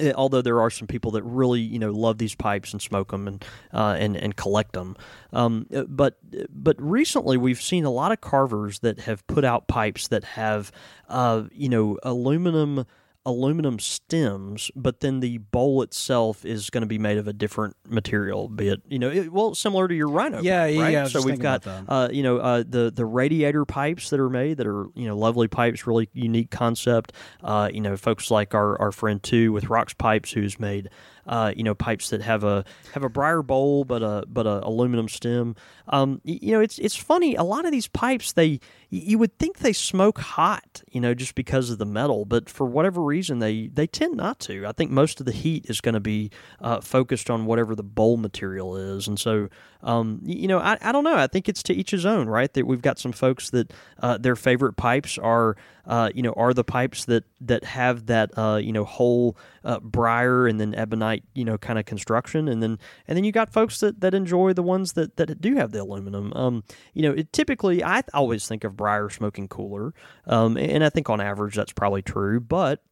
[0.00, 3.10] eh, although there are some people that really you know love these pipes and smoke
[3.10, 4.96] them and uh, and and collect them,
[5.32, 6.18] um, eh, but
[6.50, 10.72] but recently we've seen a lot of carvers that have put out pipes that have
[11.08, 12.86] uh, you know aluminum
[13.24, 17.76] aluminum stems, but then the bowl itself is going to be made of a different
[17.88, 20.40] material, be it you know it, well similar to your rhino.
[20.42, 20.92] Yeah, pipe, yeah, right?
[20.92, 24.56] yeah, So we've got uh, you know uh, the the radiator pipes that are made
[24.56, 27.12] that are you know lovely pipes, really unique concept.
[27.42, 30.90] Uh, you know, folks like our, our friend too with Rocks Pipes, who's made
[31.26, 32.64] uh, you know pipes that have a
[32.94, 35.54] have a briar bowl but a but a aluminum stem.
[35.88, 37.34] Um, you know, it's it's funny.
[37.36, 38.60] A lot of these pipes they
[38.94, 42.66] you would think they smoke hot, you know, just because of the metal, but for
[42.66, 44.66] whatever reason they they tend not to.
[44.66, 46.30] I think most of the heat is going to be
[46.60, 49.48] uh, focused on whatever the bowl material is, and so
[49.82, 51.16] um, you know, I, I don't know.
[51.16, 52.52] I think it's to each his own, right?
[52.52, 56.54] That we've got some folks that uh, their favorite pipes are, uh, you know, are
[56.54, 61.24] the pipes that that have that, uh, you know, whole uh, briar and then ebonite,
[61.34, 62.78] you know, kind of construction, and then
[63.08, 65.82] and then you got folks that, that enjoy the ones that, that do have the
[65.82, 66.32] aluminum.
[66.34, 66.62] Um,
[66.94, 69.94] you know, it typically I always think of briar smoking cooler,
[70.26, 72.82] um, and I think on average that's probably true, but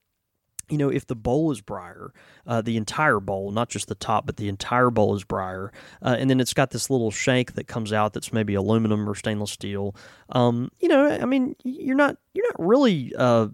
[0.69, 2.13] you know, if the bowl is briar,
[2.47, 6.15] uh, the entire bowl, not just the top, but the entire bowl is briar, uh,
[6.17, 9.51] and then it's got this little shank that comes out that's maybe aluminum or stainless
[9.51, 9.97] steel.
[10.29, 13.49] Um, you know, I mean, you're not you're not really uh,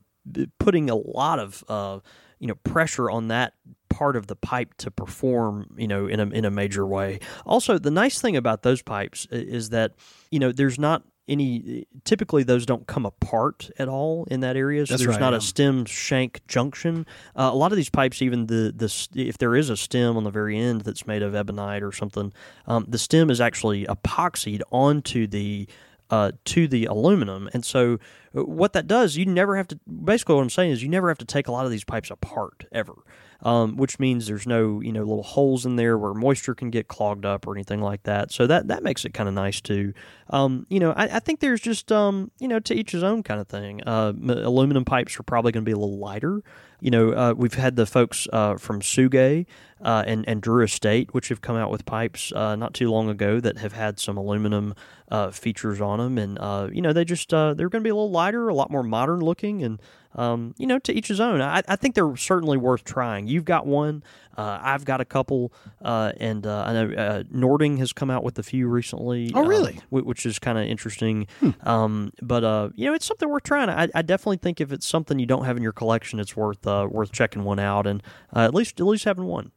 [0.59, 2.01] putting a lot of uh,
[2.39, 3.55] you know pressure on that
[3.89, 7.20] part of the pipe to perform you know in a in a major way.
[7.47, 9.95] Also, the nice thing about those pipes is that
[10.30, 14.87] you know there's not any typically those don't come apart at all in that area
[14.87, 15.39] so That's there's right, not yeah.
[15.39, 17.07] a stem shank junction.
[17.35, 20.24] Uh, a lot of these pipes even the the if there is a stem on
[20.24, 22.33] the very end that's made of ebonite or something
[22.66, 25.66] um, the stem is actually epoxied onto the
[26.09, 27.51] uh, to the aluminum.
[27.53, 27.99] And so
[28.37, 31.09] uh, what that does you never have to basically what i'm saying is you never
[31.09, 32.95] have to take a lot of these pipes apart ever
[33.43, 36.89] um, which means there's no you know little holes in there where moisture can get
[36.89, 38.32] clogged up or anything like that.
[38.32, 39.93] So that that makes it kind of nice too.
[40.30, 43.22] Um, you know, I, I think there's just um, you know to each his own
[43.22, 43.82] kind of thing.
[43.87, 46.43] Uh, aluminum pipes are probably going to be a little lighter.
[46.80, 49.47] You know, uh, we've had the folks uh, from Suge
[49.83, 53.09] uh, and and Drew Estate, which have come out with pipes uh, not too long
[53.09, 54.74] ago that have had some aluminum
[55.11, 57.91] uh, features on them, and uh, you know they just uh, they're going to be
[57.91, 59.81] a little lighter, a lot more modern looking, and
[60.14, 61.41] um, you know to each his own.
[61.41, 63.29] I, I think they're certainly worth trying.
[63.29, 64.03] You've got one,
[64.37, 65.53] uh, I've got a couple,
[65.83, 69.31] uh, and uh, I know uh, Nording has come out with a few recently.
[69.35, 69.81] Oh, um, really?
[69.91, 71.27] whi- which is kind of interesting.
[71.62, 73.68] Um, but uh, you know, it's something worth trying.
[73.70, 76.66] I, I definitely think if it's something you don't have in your collection, it's worth
[76.66, 78.03] uh, worth checking one out and
[78.35, 79.53] uh, at least at least having one.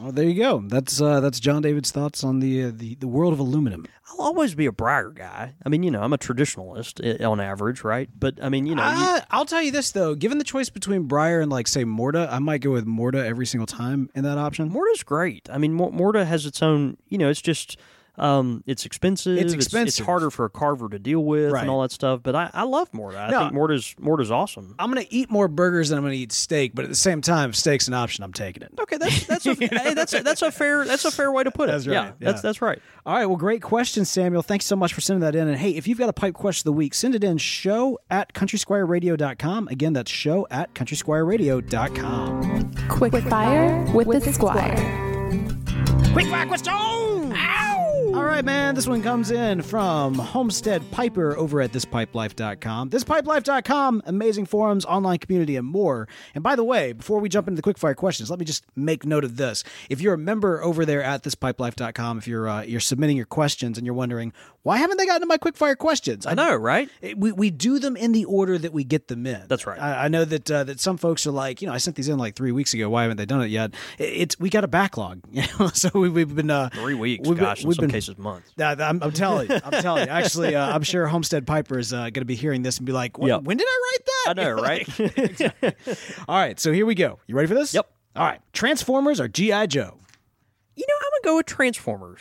[0.00, 0.62] Well, there you go.
[0.66, 3.86] That's uh, that's John David's thoughts on the uh, the the world of aluminum.
[4.10, 5.54] I'll always be a Briar guy.
[5.64, 8.08] I mean, you know, I'm a traditionalist on average, right?
[8.18, 10.68] But I mean, you know, you- Uh, I'll tell you this though, given the choice
[10.68, 14.22] between Briar and like say Morta, I might go with Morta every single time in
[14.24, 14.68] that option.
[14.68, 15.48] Morta's great.
[15.50, 16.98] I mean, Mor- Morta has its own.
[17.08, 17.78] You know, it's just.
[18.18, 19.36] Um, it's expensive.
[19.38, 19.56] It's expensive.
[19.56, 20.06] It's, expensive.
[20.06, 21.60] harder for a carver to deal with Right.
[21.62, 22.20] and all that stuff.
[22.22, 23.18] But I, I love Morta.
[23.18, 23.40] I No.
[23.40, 24.74] think Morta's Morta's awesome.
[24.78, 27.50] I'm gonna eat more burgers than I'm gonna eat steak, but at the same time,
[27.50, 28.24] if steak's an option.
[28.24, 28.72] I'm taking it.
[28.80, 31.50] Okay, that's that's a, hey, that's a, that's a fair that's a fair way to
[31.50, 31.72] put it.
[31.72, 32.40] That's right, Yeah, that's yeah.
[32.42, 32.78] that's right.
[33.04, 34.42] All right, well, great question, Samuel.
[34.42, 35.46] Thanks so much for sending that in.
[35.48, 37.98] And hey, if you've got a pipe question of the week, send it in show
[38.10, 39.68] at countrysquireradio.com.
[39.68, 42.72] Again, that's show at countrysquireradio.com.
[42.88, 44.74] Quick Quick fire with the squire.
[46.12, 47.34] Quick fire question!
[48.16, 48.74] All right, man.
[48.74, 52.88] This one comes in from Homestead Piper over at thispipelife.com.
[52.90, 56.08] Thispipelife.com, amazing forums, online community, and more.
[56.34, 59.04] And by the way, before we jump into the quickfire questions, let me just make
[59.04, 59.64] note of this.
[59.90, 63.76] If you're a member over there at thispipelife.com, if you're uh, you're submitting your questions
[63.76, 66.88] and you're wondering why haven't they gotten to my quickfire questions, I know, right?
[67.02, 69.42] it- we, we do them in the order that we get them in.
[69.46, 69.80] That's right.
[69.80, 72.08] I, I know that uh, that some folks are like, you know, I sent these
[72.08, 72.88] in like three weeks ago.
[72.90, 73.74] Why haven't they done it yet?
[73.98, 75.68] It- It's we got a backlog, you know.
[75.68, 78.52] So we, we've been uh, Three weeks, we've been- gosh, we've some cases months.
[78.58, 80.12] I'm, I'm telling you, I'm telling you.
[80.12, 82.92] Actually, uh, I'm sure Homestead Piper is uh, going to be hearing this and be
[82.92, 83.42] like, "What- Yep.
[83.42, 86.18] "When did I write that?" I know, right?
[86.28, 87.18] All right, so here we go.
[87.26, 87.74] You ready for this?
[87.74, 87.90] Yep.
[88.16, 89.98] All right, Transformers or GI Joe?
[90.74, 92.20] You know, I'm gonna go with Transformers.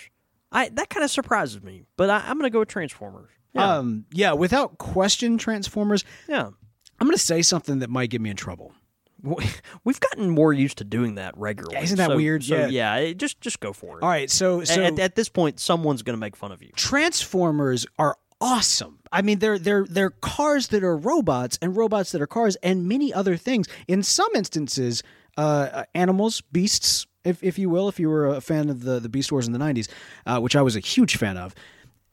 [0.51, 3.29] I that kind of surprises me, but I, I'm gonna go with Transformers.
[3.53, 6.03] Yeah, Um, yeah, without question, Transformers.
[6.27, 6.49] yeah.
[6.97, 8.73] I'm going to say something that might get me in trouble.
[9.26, 9.45] We-
[9.84, 11.76] We've gotten more used to doing that regularly.
[11.76, 12.43] Yeah, isn't that So- weird?
[12.43, 12.67] So Yeah.
[12.67, 14.03] yeah, it- just just go for it.
[14.03, 16.69] All right, so so at, at this point, someone's gonna make fun of you.
[16.76, 18.99] Transformers are awesome.
[19.11, 22.88] I mean, they're they're they're cars that are robots and robots that are cars and
[22.88, 23.67] many other things.
[23.88, 25.03] In some instances,
[25.38, 29.09] uh, animals, beasts, if if you will, if you were a fan of the the
[29.09, 29.88] Beast Wars in the '90s,
[30.26, 31.55] uh, which I was a huge fan of,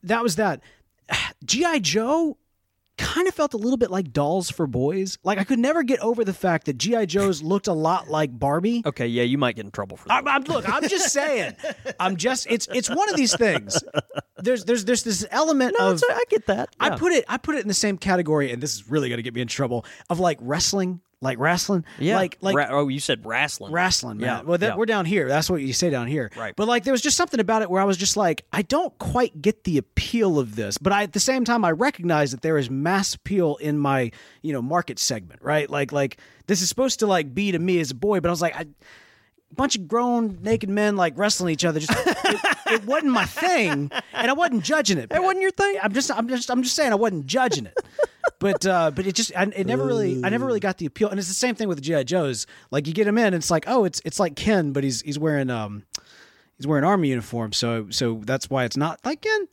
[0.03, 0.61] that was that.
[1.45, 2.37] GI Joe
[3.03, 5.19] kind of felt a little bit like dolls for boys.
[5.25, 8.39] Like I could never get over the fact that GI Joes looked a lot like
[8.39, 8.83] Barbie.
[8.87, 10.15] Okay, yeah, you might get in trouble for that.
[10.15, 11.57] I'm, I'm, look, I'm just saying.
[12.01, 13.83] I'm just it's it's one of these things.
[14.39, 16.71] There's there's there's this element no, of it's- I get that.
[16.81, 19.23] I put it I put it in the same category, and this is really gonna
[19.23, 22.57] get me in trouble of like wrestling, like wrestling, yeah, like like.
[22.57, 23.73] Ra- oh, you said wrestling.
[23.73, 24.27] Wrestling, man.
[24.27, 24.77] Yeah, well, that, yeah.
[24.77, 25.29] we're down here.
[25.29, 26.31] That's what you say down here.
[26.37, 26.55] Right.
[26.55, 28.97] But like, there was just something about it where I was just like, I don't
[28.99, 30.77] quite get the appeal of this.
[30.79, 34.11] But I, at the same time, I recognize that there is mass appeal in my,
[34.43, 35.41] you know, market segment.
[35.43, 35.71] Right.
[35.71, 38.33] Like, like this is supposed to like be to me as a boy, but I
[38.33, 38.67] was like, I,
[39.55, 41.81] bunch of grown naked men like wrestling each other.
[41.81, 42.41] Just it,
[42.73, 45.13] it wasn't my thing, and I wasn't judging it.
[45.13, 45.77] It wasn't your thing.
[45.83, 47.75] I'm just, I'm just, I'm just saying I wasn't judging it.
[48.39, 51.09] But uh, but it just I, it never really I never really got the appeal,
[51.09, 52.47] and it's the same thing with the GI Joes.
[52.71, 55.01] Like you get him in, and it's like oh, it's it's like Ken, but he's
[55.03, 55.85] he's wearing um
[56.57, 59.49] he's wearing army uniform, so so that's why it's not like Ken.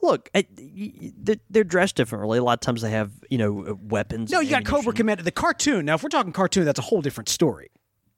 [0.00, 2.38] Look, I, y- y- they're- dressed differently.
[2.38, 4.32] A lot of times they have, you know, weapons.
[4.32, 4.92] No, you got Cobra.
[4.92, 5.84] Commander, the cartoon.
[5.84, 7.70] Now, if we're talking cartoon, that's a whole different story.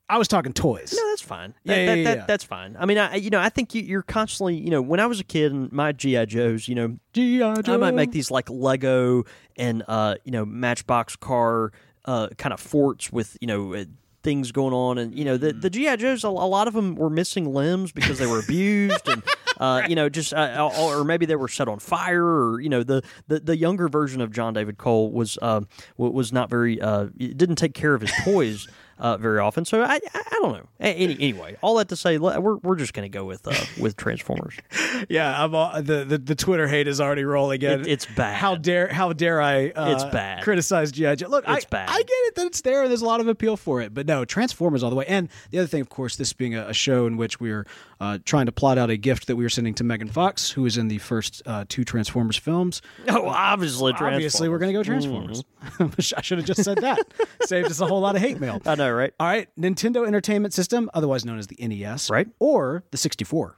[0.08, 0.92] I was talking toys.
[0.94, 1.54] No, that's fine.
[1.64, 2.24] Yeah, That- yeah, that- yeah, that- yeah.
[2.26, 2.76] That's fine.
[2.78, 5.18] I mean, I you know, I think you, you're constantly, you know, when I was
[5.20, 9.24] a kid and my GI Joes, you know, GI I might make these like Lego
[9.56, 11.72] and uh, you know, Matchbox car
[12.04, 13.74] uh, kind of forts with you know.
[13.74, 13.84] Uh,
[14.22, 16.24] Things going on, and you know the the GI Joes.
[16.24, 19.22] A, a lot of them were missing limbs because they were abused, and
[19.60, 22.70] uh, you know just uh, or or maybe they were set on fire, or you
[22.70, 25.60] know the the, the younger version of John David Cole was uh,
[25.98, 28.66] was not very uh, didn't take care of his toys
[28.98, 29.64] uh, very often.
[29.64, 30.68] So I, I I don't know.
[30.80, 33.96] Any, anyway, all that to say, we're we're just going to go with uh, with
[33.96, 34.56] Transformers.
[35.08, 37.80] Yeah, I'm all, the, the the Twitter hate is already rolling in.
[37.80, 38.36] It- it's bad.
[38.36, 39.70] How dare how dare I?
[39.70, 40.42] Uh, It's bad.
[40.44, 41.28] Criticize GI Joe.
[41.28, 41.88] Look, It's I, bad.
[41.90, 42.82] I get it that it's there.
[42.82, 45.04] and There's a lot of appeal for it, but no, Transformers all the way.
[45.06, 47.66] And the other thing, of course, this being a, a show in which we are
[48.00, 50.64] uh, trying to plot out a gift that we are sending to Megan Fox, who
[50.64, 52.80] is in the first uh, two Transformers films.
[53.08, 55.42] Oh, obviously, Obviously, we're going to go Transformers.
[56.16, 57.00] I should have just said that.
[57.42, 58.60] Saved us a whole lot of hate mail.
[58.64, 59.12] I know, right?
[59.20, 62.28] All right, Nintendo Entertainment System, otherwise known as the NES, Right.
[62.38, 63.56] or the 64.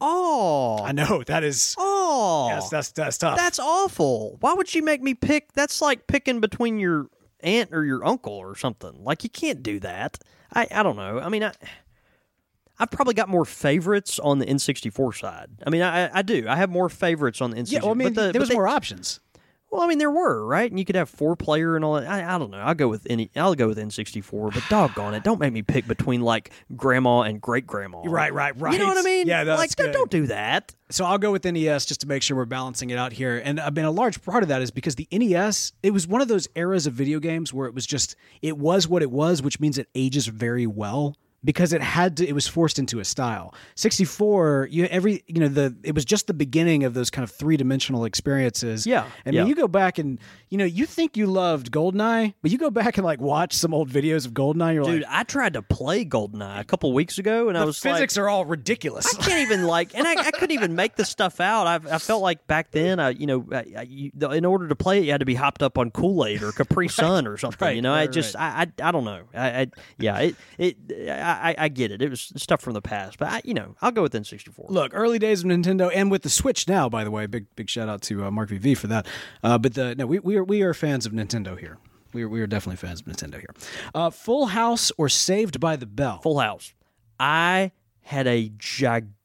[0.00, 1.74] Oh, I know that is.
[1.78, 3.36] oh, Yes, that's that's tough.
[3.36, 4.36] That's awful.
[4.40, 5.52] Why would you make me pick?
[5.54, 7.06] That's like picking between your
[7.40, 9.02] aunt or your uncle or something.
[9.02, 10.18] Like you can't do that.
[10.52, 11.18] I I don't know.
[11.18, 11.52] I mean, I
[12.78, 15.48] I've probably got more favorites on the N64 side.
[15.66, 16.46] I mean, I I do.
[16.46, 17.72] I have more favorites on the N64.
[17.72, 19.20] yeah, well, I mean, but the, there but was they- more options.
[19.76, 22.06] Well, I mean, there were right, and you could have four player and all that.
[22.06, 22.56] I, I don't know.
[22.56, 23.30] I'll go with any.
[23.36, 24.54] I'll go with N64.
[24.54, 28.00] But doggone it, don't make me pick between like grandma and great grandma.
[28.02, 28.72] Right, right, right.
[28.72, 29.26] You know what I mean?
[29.26, 29.92] Yeah, that's like good.
[29.92, 30.74] don't do that.
[30.88, 33.36] So I'll go with NES just to make sure we're balancing it out here.
[33.44, 36.22] And I mean, a large part of that is because the NES, it was one
[36.22, 39.42] of those eras of video games where it was just, it was what it was,
[39.42, 41.16] which means it ages very well
[41.46, 42.26] because it had to.
[42.26, 43.54] It was forced into a style.
[43.76, 47.30] 64, you every you know the it was just the beginning of those kind of
[47.30, 48.86] three dimensional experiences.
[48.86, 49.44] Yeah, I yeah.
[49.44, 50.18] you go back and
[50.50, 53.72] you know you think you loved Goldeneye, but you go back and like watch some
[53.72, 54.74] old videos of Goldeneye.
[54.74, 57.66] You're Dude, like, I tried to play Goldeneye a couple weeks ago, and I the
[57.66, 59.14] was physics like, are all ridiculous.
[59.14, 61.66] I can't even like, and I, I couldn't even make the stuff out.
[61.68, 64.74] I, I felt like back then, I you know, I, I, you, in order to
[64.74, 67.36] play it, you had to be hopped up on Kool Aid or Capri Sun or
[67.36, 67.64] something.
[67.64, 69.22] right, you know, I right, just, I, I, I don't know.
[69.32, 69.66] I, I
[69.98, 70.76] yeah, it, it,
[71.42, 72.00] I, I- get it.
[72.02, 74.70] It was stuff from the past, but I, you know, I'll go with N64.
[74.70, 77.68] Look, early days of Nintendo, and with the Switch now, by the way, big big
[77.68, 79.06] shout out to uh, Mark VV for that.
[79.42, 81.78] Uh, but the no, we, we are we are fans of Nintendo here.
[82.12, 83.50] We are we are definitely fans of Nintendo here.
[83.94, 86.20] Uh, Full House or Saved by the Bell?
[86.22, 86.72] Full House.
[87.20, 87.72] I
[88.02, 89.15] had a gigantic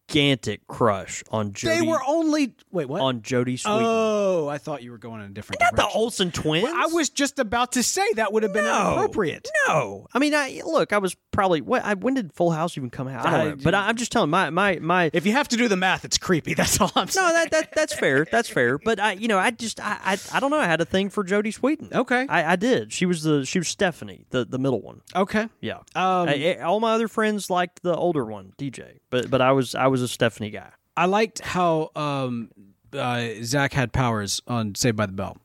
[0.68, 1.80] crush on Jodie.
[1.80, 3.82] They were only wait what on Jodie Sweetin.
[3.84, 5.60] Oh, I thought you were going in a different.
[5.62, 5.88] Not the.
[5.92, 6.68] Olsen twins.
[6.68, 8.94] I was just about to say that would have been No.
[8.94, 9.50] inappropriate.
[9.68, 10.94] No, I mean, I look.
[10.94, 11.84] I was probably what?
[11.84, 13.26] I, when did Full House even come out?
[13.26, 13.56] I don't I- know.
[13.62, 15.10] But I, I'm just telling my my my.
[15.14, 16.54] If you have to do the math, it's creepy.
[16.62, 17.28] That's all I'm saying.
[17.28, 18.26] No, that, that that's fair.
[18.32, 18.78] That's fair.
[18.78, 20.60] But I, you know, I just I I, I don't know.
[20.60, 21.92] I had a thing for Jodie Sweetin.
[21.94, 22.26] Okay.
[22.30, 22.94] I, I did.
[22.94, 25.02] She was the she was Stephanie, the the middle one.
[25.16, 25.48] Okay.
[25.60, 25.80] Yeah.
[25.96, 29.00] Um, I- all my other friends liked the older one, DJ.
[29.10, 30.70] But but I was I was a Stephanie guy.
[30.98, 32.50] I liked how um,
[32.94, 35.38] uh, Zach had powers on Saved by the Bell,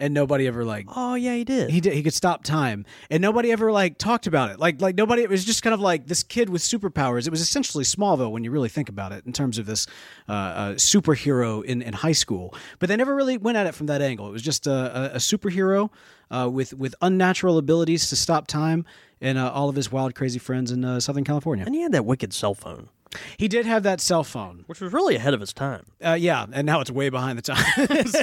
[0.00, 1.68] and nobody ever like Oh yeah, he did.
[1.70, 4.58] he did he could stop time, and nobody ever like talked about it.
[4.58, 5.22] Like like nobody.
[5.22, 7.26] It was just kind of like this kid with superpowers.
[7.26, 9.86] It was essentially Smallville when you really think about it in terms of this
[10.28, 12.54] uh, uh, superhero in in high school.
[12.78, 14.26] But they never really went at it from that angle.
[14.28, 15.90] It was just a, a, a superhero
[16.30, 18.86] uh, with with unnatural abilities to stop time,
[19.20, 21.66] and uh, all of his wild crazy friends in uh, Southern California.
[21.66, 22.88] and he had that wicked cell phone,
[23.36, 24.64] He did have that cell phone.
[24.66, 25.84] which was really ahead of its time.
[26.04, 28.14] Uh, yeah, and now it's way behind the times.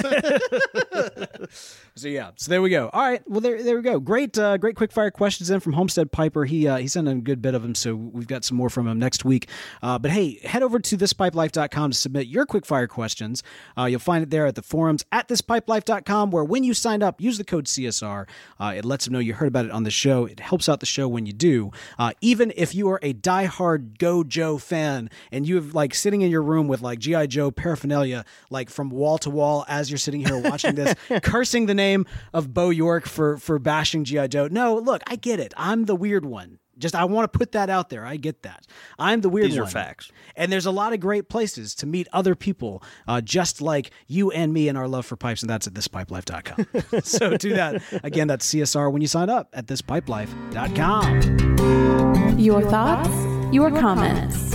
[1.94, 2.88] so yeah, so there we go.
[2.92, 4.00] All right, well there there we go.
[4.00, 6.44] Great uh, great quick fire questions in from Homestead Piper.
[6.44, 8.70] He uh, he sent in a good bit of them, so we've got some more
[8.70, 9.48] from him next week.
[9.82, 13.42] Uh, but hey, head over to thispipelife.com to submit your quick fire questions.
[13.76, 17.20] Uh, you'll find it there at the forums at thispipelife.com, where when you sign up,
[17.20, 18.26] use the code CSR.
[18.58, 20.24] Uh, it lets them know you heard about it on the show.
[20.24, 21.70] It helps out the show when you do.
[21.98, 26.22] Uh, even if you are a diehard Go Joe fan and you have like sitting
[26.22, 29.98] in your room with like GI Joe paraphernalia like from wall to wall as you're
[29.98, 34.48] sitting here watching this, cursing the name of Bo York for for bashing GI Joe.
[34.48, 35.52] No, look, I get it.
[35.56, 36.58] I'm the weird one.
[36.78, 38.04] Just I want to put that out there.
[38.04, 38.66] I get that.
[38.98, 40.10] I'm the weird These are facts.
[40.36, 44.30] And there's a lot of great places to meet other people, uh, just like you
[44.30, 47.00] and me and our love for pipes, and that's at thispipelife.com.
[47.02, 47.82] so do that.
[48.04, 52.38] Again, that's CSR when you sign up at thispipelife.com.
[52.38, 54.54] Your thoughts, your comments,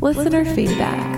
[0.00, 1.16] listener feedback.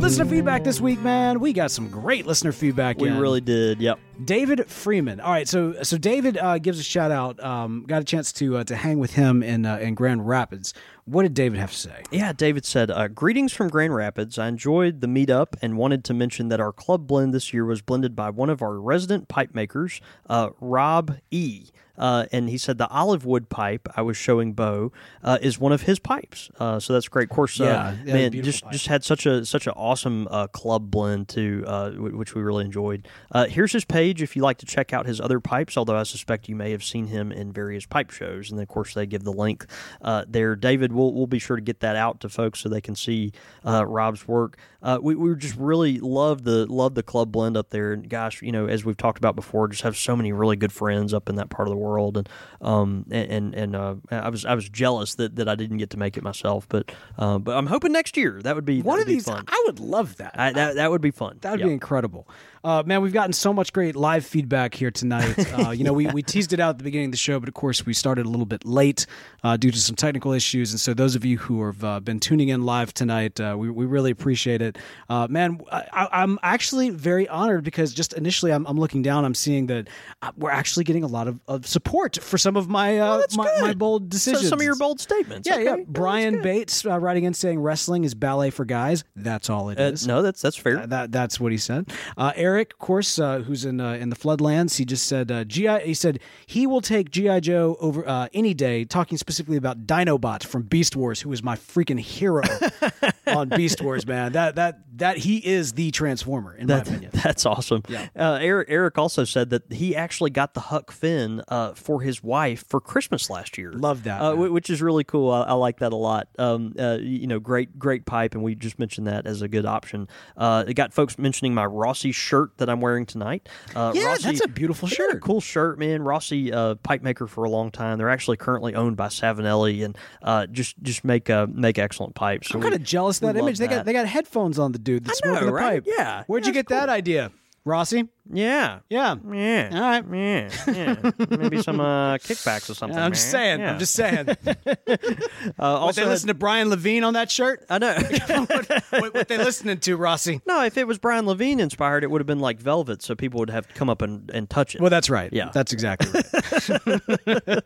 [0.00, 1.40] Listener feedback this week, man.
[1.40, 2.98] We got some great listener feedback.
[2.98, 3.18] We in.
[3.18, 3.80] really did.
[3.80, 3.98] Yep.
[4.24, 5.20] David Freeman.
[5.20, 7.42] All right, so so David uh, gives a shout out.
[7.42, 10.74] Um, got a chance to uh, to hang with him in uh, in Grand Rapids.
[11.04, 12.02] What did David have to say?
[12.12, 14.38] Yeah, David said, uh, Greetings from Grand Rapids.
[14.38, 17.82] I enjoyed the meetup and wanted to mention that our club blend this year was
[17.82, 20.00] blended by one of our resident pipe makers,
[20.30, 21.66] uh, Rob E.
[21.98, 24.92] Uh, and he said the olive wood pipe I was showing Bo
[25.22, 26.50] uh, is one of his pipes.
[26.58, 27.24] Uh, so that's great.
[27.24, 28.72] Of course, uh, Yeah, yeah, man, just pipe.
[28.72, 32.42] just had such a such an awesome uh, club blend too, uh, w- which we
[32.42, 33.06] really enjoyed.
[33.30, 35.76] Uh, here's his page if you like to check out his other pipes.
[35.76, 38.68] Although I suspect you may have seen him in various pipe shows, and then of
[38.68, 39.64] course they give the link
[40.02, 40.56] uh, there.
[40.56, 43.32] David, we'll we'll be sure to get that out to folks so they can see
[43.64, 44.58] uh, Rob's work.
[44.82, 48.42] Uh, we we just really love the love the club blend up there, and gosh,
[48.42, 51.28] you know, as we've talked about before, just have so many really good friends up
[51.28, 52.28] in that part of the world, and
[52.60, 55.96] um and and, uh, I was I was jealous that, that I didn't get to
[55.98, 59.06] make it myself, but uh, but I'm hoping next year that would be One of
[59.06, 59.44] these, fun.
[59.46, 60.34] I would love that.
[60.38, 61.38] I, that that would be fun.
[61.42, 61.68] That would Yep.
[61.68, 62.26] be incredible.
[62.64, 65.36] Uh, man, we've gotten so much great live feedback here tonight.
[65.52, 67.46] Uh, you know, we, we teased it out at the beginning of the show, but
[67.48, 69.06] of course, we started a little bit late
[69.44, 70.70] uh, due to some technical issues.
[70.72, 73.68] And so, those of you who have uh, been tuning in live tonight, uh, we,
[73.70, 74.71] we really appreciate it.
[75.08, 79.34] Uh, man, I, I'm actually very honored because just initially I'm, I'm looking down, I'm
[79.34, 79.88] seeing that
[80.22, 83.50] uh, we're actually getting a lot of, of support for some of my uh, my,
[83.60, 84.48] my bold So decisions.
[84.48, 85.48] some of your bold statements.
[85.48, 85.64] Yeah, okay.
[85.64, 85.76] yeah.
[85.86, 89.04] Brian Bates uh, writing in saying wrestling is ballet for guys.
[89.16, 90.06] That's all it Uh, is.
[90.06, 90.86] no, that's that's fair.
[90.86, 91.90] That that's what he said.
[92.16, 95.44] Uh, Eric, of course, uh, who's in uh, in the Floodlands, he just said uh,
[95.44, 95.80] GI.
[95.80, 98.84] He said he will take GI Joe over uh, any day.
[98.84, 102.42] Talking specifically about Dinobot from Beast Wars, who is my freaking hero.
[103.26, 104.32] on Beast Wars, man.
[104.32, 107.10] That that that he is the Transformer in my That- opinion.
[107.22, 107.82] That's awesome.
[107.88, 108.08] Yeah.
[108.16, 112.22] Uh, Eric, Eric also said that he actually got the Huck Finn uh, for his
[112.22, 113.72] wife for Christmas last year.
[113.72, 115.30] Love that, uh, which is really cool.
[115.30, 116.28] I, I like that a lot.
[116.38, 119.64] Um, uh, you know, great, great pipe, and we just mentioned that as a good
[119.66, 120.08] option.
[120.36, 123.48] Uh, it got folks mentioning my Rossi shirt that I'm wearing tonight.
[123.74, 125.22] Uh, Yeah, Rossi- that's a beautiful Isn't a shirt.
[125.22, 126.02] cool shirt, man.
[126.02, 127.98] Rossi, uh, pipe maker for a long time.
[127.98, 132.48] They're actually currently owned by Savinelli, and uh, just just make uh, make excellent pipes.
[132.48, 133.58] So I'm kind of jealous we that image.
[133.58, 133.86] They got that.
[133.86, 135.84] they got headphones on the dude that's know, smoking the right?
[135.84, 135.94] pipe.
[135.98, 136.24] Yeah.
[136.26, 137.32] Where'd you That's get that idea,
[137.64, 138.08] Rossi?
[138.30, 138.80] Yeah.
[138.88, 139.16] Yeah.
[139.32, 139.70] Yeah.
[139.72, 140.04] All right.
[140.12, 140.72] Yeah.
[140.72, 141.10] Yeah.
[141.30, 142.98] Maybe some uh, kickbacks or something.
[142.98, 143.58] I'm just man.
[143.58, 143.60] saying.
[143.60, 143.72] Yeah.
[143.72, 144.28] I'm just saying.
[145.58, 147.64] Uh, what also, they had- listen to Brian Levine on that shirt?
[147.68, 147.94] I know.
[148.90, 150.40] what, what they listening to, Rossi?
[150.46, 153.40] no, if it was Brian Levine inspired, it would have been like Velvet, so people
[153.40, 154.80] would have come up and, and touch it.
[154.80, 155.32] Well, that's right.
[155.32, 155.50] Yeah.
[155.52, 157.62] that's exactly right.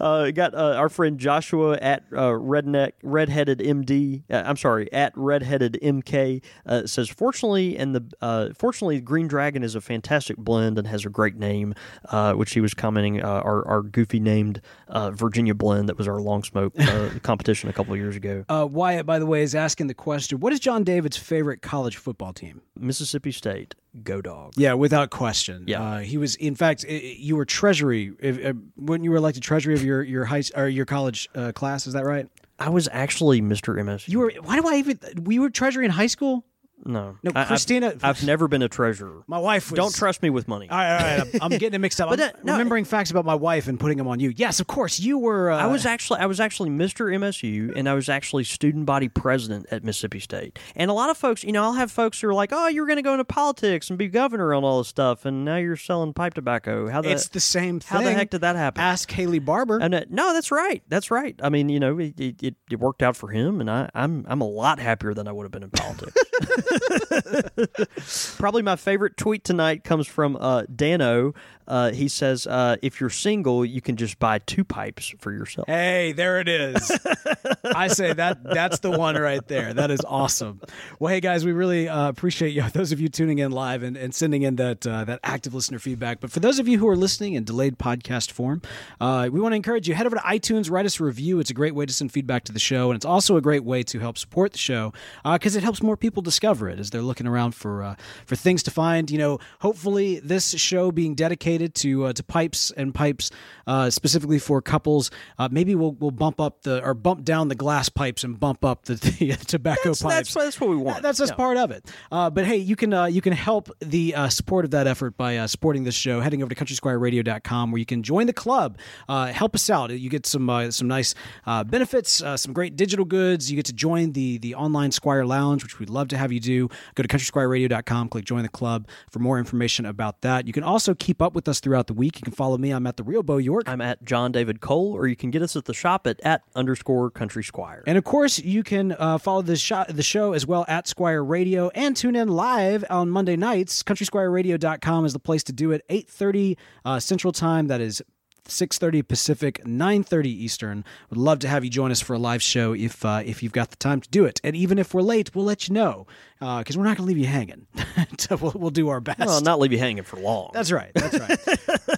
[0.00, 4.22] uh, got uh, our friend Joshua at uh, Redneck Redheaded MD.
[4.30, 9.47] Uh, I'm sorry, at Redheaded MK uh, says, fortunately, and the uh, fortunately, Green Dragon
[9.56, 11.74] is a fantastic blend and has a great name,
[12.10, 13.22] uh, which he was commenting.
[13.22, 17.68] Uh, our our goofy named uh, Virginia blend that was our long smoke uh, competition
[17.68, 18.44] a couple of years ago.
[18.48, 21.96] Uh, Wyatt, by the way, is asking the question: What is John David's favorite college
[21.96, 22.62] football team?
[22.78, 23.74] Mississippi State,
[24.04, 24.52] go dog.
[24.56, 25.64] Yeah, without question.
[25.66, 25.82] Yeah.
[25.82, 26.34] uh, he was.
[26.36, 29.82] In fact, i- i- you were treasury if, uh, when you were elected treasury of
[29.84, 31.86] your your high or your college uh, class.
[31.86, 32.26] Is that right?
[32.60, 33.76] I was actually Mr.
[33.78, 34.08] MSU.
[34.08, 34.32] You were.
[34.42, 34.98] Why do I even?
[35.22, 36.44] We were treasury in high school.
[36.84, 39.22] No, No, I- I've- Christina- I've, never been a treasurer.
[39.26, 39.76] My wife was.
[39.78, 40.68] Don't trust me with money.
[40.70, 41.34] All right, all right.
[41.42, 42.08] I'm, I'm getting it mixed up.
[42.10, 44.32] But I'm that- no, remembering facts about my wife and putting them on you.
[44.36, 44.98] Yes, of course.
[45.00, 45.50] You were.
[45.50, 47.12] Uh, I was actually I was actually Mr.
[47.14, 50.58] MSU and I was actually student body president at Mississippi State.
[50.76, 52.86] And a lot of folks, you know, I'll have folks who are like, "Oh, you're
[52.86, 55.76] going to go into politics and be governor on all this stuff, and now you're
[55.76, 57.98] selling pipe tobacco." How the It's the same thing.
[57.98, 58.80] how the heck did that happen?
[58.80, 59.78] Ask Haley Barbour.
[59.80, 60.82] And uh, no, that's right.
[60.88, 61.38] That's right.
[61.42, 64.24] I mean, you know, it, it, it- it worked out for him, and I, I'm
[64.28, 66.12] I'm a lot happier than I would have been in politics.
[68.36, 71.34] Probably my favorite tweet tonight comes from uh, Dano.
[71.68, 75.68] Uh, he says, uh, "If you're single, you can just buy two pipes for yourself."
[75.68, 76.90] Hey, there it is.
[77.74, 79.74] I say that that's the one right there.
[79.74, 80.62] That is awesome.
[80.98, 83.98] Well, hey guys, we really uh, appreciate you, those of you tuning in live and,
[83.98, 86.20] and sending in that uh, that active listener feedback.
[86.20, 88.62] But for those of you who are listening in delayed podcast form,
[88.98, 91.38] uh, we want to encourage you head over to iTunes, write us a review.
[91.38, 93.64] It's a great way to send feedback to the show, and it's also a great
[93.64, 97.02] way to help support the show because it helps more people discover it as they're
[97.02, 97.94] looking around for uh,
[98.24, 99.10] for things to find.
[99.10, 103.30] You know, hopefully this show being dedicated to uh, to pipes and pipes
[103.66, 107.54] uh, specifically for couples, uh, maybe we'll we'll bump up the or bump down the
[107.54, 110.14] glass pipes and bump up the, the tobacco That's, pipes.
[110.34, 111.02] that's that's what we want.
[111.02, 111.36] That's just Yeah.
[111.36, 111.84] part of it.
[112.10, 115.16] Uh, but hey, you can uh, you can help the uh, support of that effort
[115.18, 116.20] by uh, supporting this show.
[116.22, 118.78] Heading over to countrysquireradio.com where you can join the club.
[119.08, 119.90] Uh, help us out.
[119.90, 121.14] You get some uh, some nice
[121.46, 123.50] uh, benefits, uh, some great digital goods.
[123.50, 126.40] You get to join the the online Squire Lounge, which we'd love to have you
[126.40, 126.47] do.
[126.48, 130.46] Go to countrysquireradio.com, click join the club for more information about that.
[130.46, 132.16] You can also keep up with us throughout the week.
[132.16, 132.70] You can follow me.
[132.70, 133.68] I'm at the real Bo York.
[133.68, 136.42] I'm at John David Cole, or you can get us at the shop at at
[136.54, 137.82] underscore Country Squire.
[137.86, 141.24] And of course, you can uh, follow the show, the show as well at Squire
[141.24, 143.82] Radio and tune in live on Monday nights.
[143.82, 145.82] CountrySquireRadio.com is the place to do it.
[145.88, 147.68] 8.30 uh, Central Time.
[147.68, 148.02] That is
[148.48, 150.84] 6.30 Pacific, 9.30 Eastern.
[151.10, 153.52] Would love to have you join us for a live show if uh, if you've
[153.52, 154.40] got the time to do it.
[154.42, 156.06] And even if we're late, we'll let you know
[156.40, 157.66] because we're not going to leave you hanging.
[158.18, 159.20] So we'll, we'll do our best.
[159.20, 160.50] Well, not leave you hanging for long.
[160.52, 160.90] That's right.
[160.94, 161.38] That's right.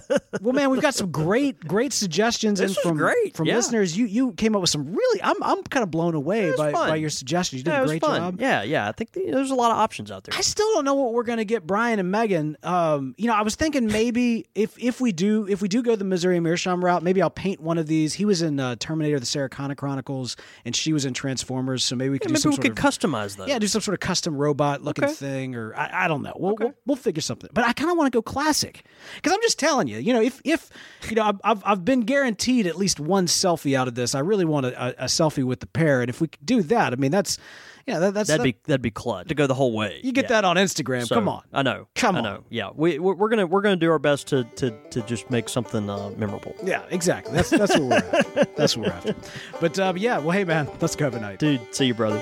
[0.41, 3.55] well, man, we've got some great, great suggestions This and from great, from yeah.
[3.55, 3.97] listeners.
[3.97, 5.21] You you came up with some really.
[5.23, 6.89] I'm I'm kind of blown away by, fun.
[6.89, 7.59] by your suggestions.
[7.59, 8.39] You did Yeah, a great job.
[8.41, 8.87] Yeah, yeah.
[8.87, 10.35] I think the, there's a lot of options out there.
[10.37, 12.57] I still don't know what we're gonna get Brian and Megan.
[12.63, 15.95] Um, you know, I was thinking maybe if if we do if we do go
[15.95, 18.13] the Missouri Meerschaum route, maybe I'll paint one of these.
[18.15, 20.35] He was in uh, Terminator: The Sarah Connor Chronicles,
[20.65, 21.83] and she was in Transformers.
[21.83, 22.77] So maybe we could Yeah, do maybe some we sort could of
[23.11, 23.47] customize those.
[23.47, 25.13] yeah, do some sort of custom robot looking Okay.
[25.13, 26.33] thing, or I, I don't know.
[26.35, 27.49] We'll, we'll we'll figure something.
[27.53, 28.83] But I kind of want to go classic
[29.15, 30.69] because I'm just telling you, you know, if if
[31.09, 34.13] you know, I've, I've I've been guaranteed at least one selfie out of this.
[34.15, 36.61] I really want a, a, a selfie with the pair, and if we could do
[36.63, 37.37] that, I mean, that's
[37.87, 39.99] yeah, that, that's that'd that- be that'd be clutch to go the whole way.
[40.03, 40.29] you get Yeah.
[40.41, 41.07] that on Instagram.
[41.07, 41.87] So, Come on, I know.
[41.95, 42.23] Come I on.
[42.23, 42.43] know.
[42.49, 45.49] Yeah, we we're, we're gonna we're gonna do our best to to, to just make
[45.49, 46.55] something uh, memorable.
[46.63, 47.33] yeah, exactly.
[47.33, 48.45] That's that's what we're after.
[48.55, 49.15] That's what we're after.
[49.59, 51.39] But um, yeah, well, hey man, let's go have a night.
[51.39, 52.21] Dude, see you, brother.